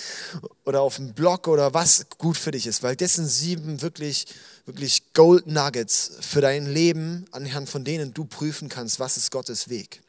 oder 0.65 0.81
auf 0.81 0.95
dem 0.97 1.13
Blog 1.13 1.47
oder 1.47 1.73
was 1.73 2.05
gut 2.17 2.37
für 2.37 2.51
dich 2.51 2.67
ist, 2.67 2.83
weil 2.83 2.95
das 2.95 3.13
sind 3.13 3.27
sieben 3.27 3.81
wirklich, 3.81 4.25
wirklich 4.65 5.13
Gold 5.13 5.47
Nuggets 5.47 6.11
für 6.21 6.41
dein 6.41 6.67
Leben, 6.67 7.25
anhand 7.31 7.69
von 7.69 7.83
denen 7.83 8.13
du 8.13 8.25
prüfen 8.25 8.69
kannst, 8.69 8.99
was 8.99 9.17
ist 9.17 9.31
Gottes 9.31 9.69
Weg. 9.69 10.01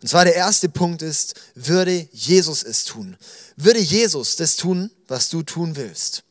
Und 0.00 0.08
zwar 0.08 0.24
der 0.24 0.34
erste 0.34 0.68
Punkt 0.68 1.02
ist, 1.02 1.34
würde 1.54 2.08
Jesus 2.12 2.62
es 2.62 2.84
tun? 2.84 3.16
Würde 3.56 3.80
Jesus 3.80 4.36
das 4.36 4.56
tun, 4.56 4.90
was 5.06 5.28
du 5.28 5.42
tun 5.42 5.76
willst? 5.76 6.24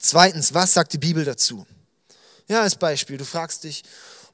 Zweitens, 0.00 0.54
was 0.54 0.74
sagt 0.74 0.92
die 0.92 0.98
Bibel 0.98 1.24
dazu? 1.24 1.66
Ja, 2.46 2.62
als 2.62 2.76
Beispiel, 2.76 3.16
du 3.16 3.24
fragst 3.24 3.64
dich, 3.64 3.82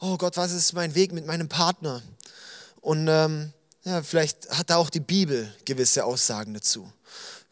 oh 0.00 0.16
Gott, 0.16 0.36
was 0.36 0.52
ist 0.52 0.72
mein 0.72 0.94
Weg 0.94 1.12
mit 1.12 1.26
meinem 1.26 1.48
Partner? 1.48 2.02
Und 2.80 3.06
ähm, 3.08 3.52
ja, 3.84 4.02
vielleicht 4.02 4.50
hat 4.50 4.70
da 4.70 4.76
auch 4.76 4.90
die 4.90 5.00
Bibel 5.00 5.54
gewisse 5.64 6.04
Aussagen 6.04 6.54
dazu. 6.54 6.90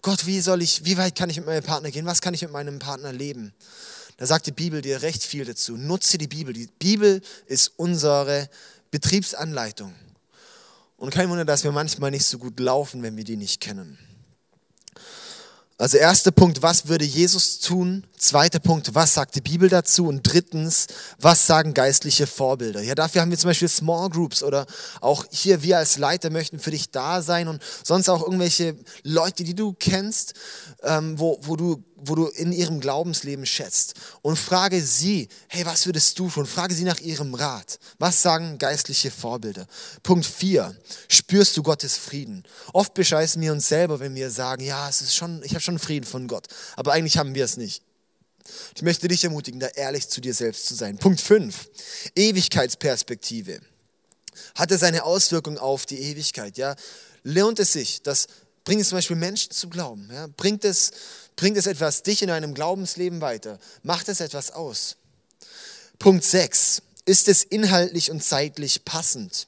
Gott, 0.03 0.27
wie 0.27 0.41
soll 0.41 0.63
ich, 0.63 0.85
wie 0.85 0.97
weit 0.97 1.15
kann 1.15 1.31
ich 1.31 1.37
mit 1.37 1.47
meinem 1.47 1.63
Partner 1.63 1.91
gehen? 1.91 2.07
Was 2.07 2.21
kann 2.21 2.35
ich 2.35 2.43
mit 2.43 2.51
meinem 2.51 2.79
Partner 2.79 3.13
leben? 3.13 3.55
Da 4.17 4.27
sagt 4.27 4.47
die 4.47 4.53
Bibel 4.53 4.83
dir 4.83 5.03
recht 5.03 5.23
viel 5.23 5.45
dazu. 5.45 5.77
Nutze 5.77 6.19
die 6.19 6.27
Bibel. 6.27 6.53
Die 6.53 6.69
Bibel 6.79 7.23
ist 7.47 7.73
unsere 7.77 8.49
Betriebsanleitung. 8.91 9.95
Und 10.97 11.11
kein 11.11 11.29
Wunder, 11.31 11.45
dass 11.45 11.63
wir 11.63 11.71
manchmal 11.71 12.11
nicht 12.11 12.27
so 12.27 12.39
gut 12.39 12.59
laufen, 12.59 13.03
wenn 13.03 13.17
wir 13.17 13.25
die 13.25 13.37
nicht 13.37 13.61
kennen. 13.61 13.97
Also 15.81 15.97
erster 15.97 16.33
Punkt, 16.33 16.61
was 16.61 16.89
würde 16.89 17.05
Jesus 17.05 17.61
tun? 17.61 18.05
Zweiter 18.17 18.59
Punkt, 18.59 18.97
was 18.97 19.15
sagt 19.15 19.37
die 19.37 19.41
Bibel 19.41 19.69
dazu? 19.69 20.09
Und 20.09 20.25
drittens, 20.25 20.89
was 21.21 21.47
sagen 21.47 21.73
geistliche 21.73 22.27
Vorbilder? 22.27 22.83
Ja, 22.83 22.97
dafür 22.97 23.21
haben 23.21 23.31
wir 23.31 23.39
zum 23.39 23.51
Beispiel 23.51 23.69
Small 23.69 24.11
Groups 24.11 24.43
oder 24.43 24.67
auch 25.01 25.25
hier 25.31 25.63
wir 25.63 25.79
als 25.79 25.97
Leiter 25.97 26.31
möchten 26.31 26.59
für 26.59 26.73
dich 26.73 26.91
da 26.91 27.23
sein 27.23 27.47
und 27.47 27.63
sonst 27.85 28.09
auch 28.09 28.23
irgendwelche 28.23 28.77
Leute, 29.05 29.45
die 29.45 29.55
du 29.55 29.73
kennst, 29.73 30.35
ähm, 30.83 31.17
wo, 31.17 31.39
wo 31.43 31.55
du 31.55 31.85
wo 32.01 32.15
du 32.15 32.27
in 32.27 32.53
ihrem 32.53 32.81
Glaubensleben 32.81 33.47
schätzt 33.47 33.95
und 34.23 34.37
frage 34.37 34.81
sie, 34.83 35.29
hey, 35.49 35.65
was 35.67 35.87
würdest 35.87 36.19
du 36.19 36.29
tun? 36.29 36.47
Frage 36.47 36.75
sie 36.75 36.85
nach 36.85 37.01
ihrem 37.01 37.35
Rat. 37.35 37.79
Was 37.99 38.23
sagen 38.23 38.59
geistliche 38.59 39.11
Vorbilder? 39.11 39.67
Punkt 40.03 40.27
4. 40.27 40.77
Spürst 41.09 41.57
du 41.57 41.63
Gottes 41.63 41.97
Frieden? 41.97 42.45
Oft 42.73 42.95
bescheißen 42.95 43.41
wir 43.43 43.53
uns 43.53 43.69
selber, 43.69 44.01
wenn 44.01 44.15
wir 44.15 44.31
sagen, 44.31 44.63
ja, 44.63 44.89
es 44.89 45.01
ist 45.01 45.15
schon, 45.15 45.43
ich 45.43 45.53
habe 45.53 45.61
schon 45.61 45.79
Frieden 45.79 46.07
von 46.07 46.29
Gott, 46.29 46.47
aber 46.77 46.93
eigentlich 46.93 47.19
haben 47.19 47.35
wir 47.35 47.45
es 47.45 47.57
nicht. 47.57 47.83
Ich 48.75 48.83
möchte 48.83 49.09
dich 49.09 49.25
ermutigen, 49.25 49.61
da 49.61 49.67
ehrlich 49.67 50.09
zu 50.09 50.21
dir 50.21 50.35
selbst 50.35 50.67
zu 50.67 50.75
sein. 50.75 50.99
Punkt 50.99 51.21
5. 51.21 51.69
Ewigkeitsperspektive. 52.15 53.61
Hat 54.55 54.71
es 54.71 54.83
eine 54.83 55.05
Auswirkung 55.05 55.59
auf 55.59 55.85
die 55.85 56.01
Ewigkeit? 56.01 56.57
Ja? 56.57 56.77
Lohnt 57.25 57.59
es 57.59 57.73
sich, 57.73 58.03
das 58.03 58.29
bringt 58.69 58.83
es 58.83 58.91
zum 58.91 58.99
Beispiel 58.99 59.17
Menschen 59.17 59.51
zu 59.51 59.71
glauben? 59.71 60.11
Ja? 60.13 60.29
Bringt 60.37 60.63
es 60.65 60.93
Bringt 61.39 61.57
es 61.57 61.69
etwas 61.69 62.03
dich 62.03 62.21
in 62.21 62.29
deinem 62.29 62.53
Glaubensleben 62.53 63.21
weiter? 63.21 63.61
Macht 63.85 64.09
es 64.09 64.21
etwas 64.21 64.51
aus? 64.51 64.97
Punkt 66.01 66.25
6. 66.25 66.83
Ist 67.05 67.29
es 67.29 67.45
inhaltlich 67.45 68.11
und 68.11 68.25
zeitlich 68.25 68.85
passend? 68.85 69.47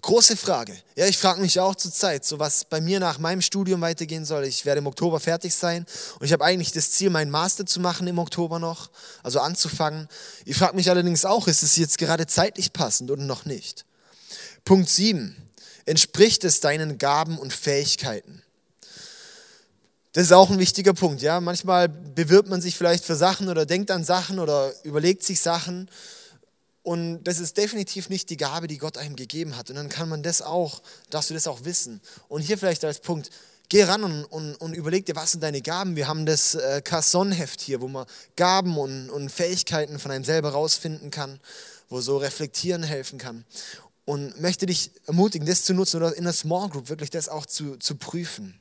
Große 0.00 0.34
Frage. 0.34 0.74
Ja, 0.96 1.04
ich 1.04 1.18
frage 1.18 1.42
mich 1.42 1.60
auch 1.60 1.74
zur 1.74 1.92
Zeit, 1.92 2.24
so 2.24 2.38
was 2.38 2.64
bei 2.64 2.80
mir 2.80 3.00
nach 3.00 3.18
meinem 3.18 3.42
Studium 3.42 3.82
weitergehen 3.82 4.24
soll. 4.24 4.44
Ich 4.44 4.64
werde 4.64 4.78
im 4.78 4.86
Oktober 4.86 5.20
fertig 5.20 5.54
sein 5.54 5.84
und 6.18 6.24
ich 6.24 6.32
habe 6.32 6.42
eigentlich 6.42 6.72
das 6.72 6.90
Ziel, 6.90 7.10
meinen 7.10 7.30
Master 7.30 7.66
zu 7.66 7.78
machen 7.78 8.06
im 8.06 8.18
Oktober 8.18 8.58
noch, 8.58 8.90
also 9.22 9.40
anzufangen. 9.40 10.08
Ich 10.46 10.56
frage 10.56 10.74
mich 10.74 10.88
allerdings 10.88 11.26
auch, 11.26 11.48
ist 11.48 11.62
es 11.62 11.76
jetzt 11.76 11.98
gerade 11.98 12.26
zeitlich 12.26 12.72
passend 12.72 13.10
oder 13.10 13.22
noch 13.22 13.44
nicht? 13.44 13.84
Punkt 14.64 14.88
7. 14.88 15.36
Entspricht 15.84 16.44
es 16.44 16.60
deinen 16.60 16.98
Gaben 16.98 17.38
und 17.38 17.52
Fähigkeiten? 17.52 18.42
Das 20.12 20.24
ist 20.24 20.32
auch 20.32 20.50
ein 20.50 20.58
wichtiger 20.58 20.92
Punkt. 20.92 21.22
Ja? 21.22 21.40
Manchmal 21.40 21.88
bewirbt 21.88 22.48
man 22.48 22.60
sich 22.60 22.76
vielleicht 22.76 23.04
für 23.04 23.16
Sachen 23.16 23.48
oder 23.48 23.64
denkt 23.64 23.90
an 23.90 24.04
Sachen 24.04 24.38
oder 24.38 24.72
überlegt 24.84 25.24
sich 25.24 25.40
Sachen. 25.40 25.88
Und 26.82 27.24
das 27.24 27.38
ist 27.38 27.56
definitiv 27.56 28.08
nicht 28.08 28.28
die 28.28 28.36
Gabe, 28.36 28.66
die 28.66 28.78
Gott 28.78 28.98
einem 28.98 29.16
gegeben 29.16 29.56
hat. 29.56 29.70
Und 29.70 29.76
dann 29.76 29.88
kann 29.88 30.08
man 30.08 30.22
das 30.22 30.42
auch, 30.42 30.82
darfst 31.10 31.30
du 31.30 31.34
das 31.34 31.46
auch 31.46 31.64
wissen. 31.64 32.00
Und 32.28 32.42
hier 32.42 32.58
vielleicht 32.58 32.84
als 32.84 33.00
Punkt, 33.00 33.30
geh 33.68 33.84
ran 33.84 34.04
und, 34.04 34.24
und, 34.24 34.56
und 34.56 34.74
überleg 34.74 35.06
dir, 35.06 35.16
was 35.16 35.32
sind 35.32 35.42
deine 35.42 35.62
Gaben. 35.62 35.96
Wir 35.96 36.08
haben 36.08 36.26
das 36.26 36.56
äh, 36.56 36.82
Casson-Heft 36.82 37.60
hier, 37.60 37.80
wo 37.80 37.88
man 37.88 38.04
Gaben 38.36 38.76
und, 38.76 39.08
und 39.08 39.30
Fähigkeiten 39.30 39.98
von 39.98 40.10
einem 40.10 40.24
selber 40.24 40.50
rausfinden 40.50 41.10
kann, 41.10 41.40
wo 41.88 42.00
so 42.00 42.18
reflektieren 42.18 42.82
helfen 42.82 43.18
kann. 43.18 43.46
Und 44.12 44.38
möchte 44.42 44.66
dich 44.66 44.90
ermutigen, 45.06 45.46
das 45.46 45.64
zu 45.64 45.72
nutzen 45.72 45.96
oder 45.96 46.14
in 46.14 46.24
der 46.24 46.34
Small 46.34 46.68
Group 46.68 46.90
wirklich 46.90 47.08
das 47.08 47.30
auch 47.30 47.46
zu, 47.46 47.78
zu 47.78 47.94
prüfen. 47.94 48.60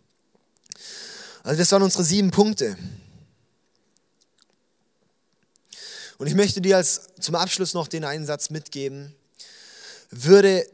Also 1.44 1.60
das 1.60 1.70
waren 1.74 1.84
unsere 1.84 2.06
sieben 2.06 2.32
Punkte. 2.32 2.78
Und 6.20 6.28
ich 6.28 6.36
möchte 6.36 6.62
dir 6.62 6.78
als 6.78 7.10
zum 7.20 7.36
Abschluss 7.36 7.74
noch 7.74 7.90
den 7.90 8.06
Einsatz 8.06 8.50
mitgeben. 8.50 9.14
Würde, 10.10 10.66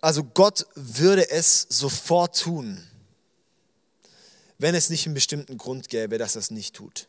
also 0.00 0.24
Gott 0.24 0.66
würde 0.74 1.30
es 1.30 1.64
sofort 1.68 2.40
tun, 2.40 2.84
wenn 4.58 4.74
es 4.74 4.90
nicht 4.90 5.06
einen 5.06 5.14
bestimmten 5.14 5.56
Grund 5.56 5.88
gäbe, 5.88 6.18
dass 6.18 6.34
er 6.34 6.40
es 6.40 6.50
nicht 6.50 6.74
tut. 6.74 7.06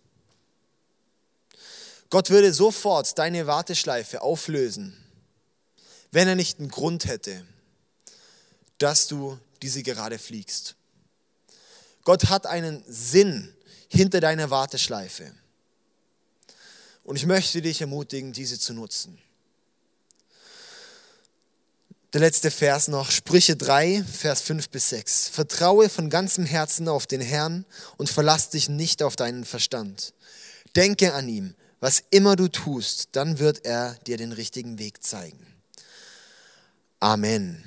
Gott 2.12 2.30
würde 2.30 2.54
sofort 2.54 3.18
deine 3.18 3.48
Warteschleife 3.48 4.22
auflösen, 4.22 4.96
wenn 6.16 6.30
er 6.30 6.36
nicht 6.36 6.60
einen 6.60 6.70
Grund 6.70 7.08
hätte, 7.08 7.46
dass 8.78 9.10
du 9.10 9.38
diese 9.62 9.84
gerade 9.84 10.18
fliegst. 10.18 10.76
Gott 12.06 12.30
hat 12.30 12.46
einen 12.46 12.86
Sinn 12.88 13.54
hinter 13.90 14.22
deiner 14.22 14.50
Warteschleife. 14.50 15.30
Und 17.04 17.18
ich 17.18 17.26
möchte 17.26 17.62
dich 17.62 17.82
ermutigen, 17.82 18.32
diese 18.32 18.58
zu 18.58 18.74
nutzen. 18.74 19.18
Der 22.14 22.22
letzte 22.22 22.50
Vers 22.50 22.88
noch, 22.88 23.12
Sprüche 23.12 23.58
3, 23.58 24.02
Vers 24.06 24.40
5 24.40 24.70
bis 24.70 24.92
6. 24.92 25.28
Vertraue 25.28 25.90
von 25.90 26.10
ganzem 26.10 26.46
Herzen 26.46 26.88
auf 26.88 27.08
den 27.08 27.20
Herrn 27.20 27.66
und 27.98 28.10
verlass 28.10 28.50
dich 28.50 28.70
nicht 28.70 29.04
auf 29.04 29.18
deinen 29.18 29.44
Verstand. 29.44 30.14
Denke 30.78 31.14
an 31.14 31.28
ihm, 31.28 31.56
was 31.82 32.02
immer 32.10 32.38
du 32.38 32.48
tust, 32.48 33.10
dann 33.12 33.40
wird 33.40 33.66
er 33.66 33.96
dir 34.08 34.16
den 34.16 34.32
richtigen 34.32 34.80
Weg 34.80 35.04
zeigen. 35.04 35.55
Amen. 37.02 37.64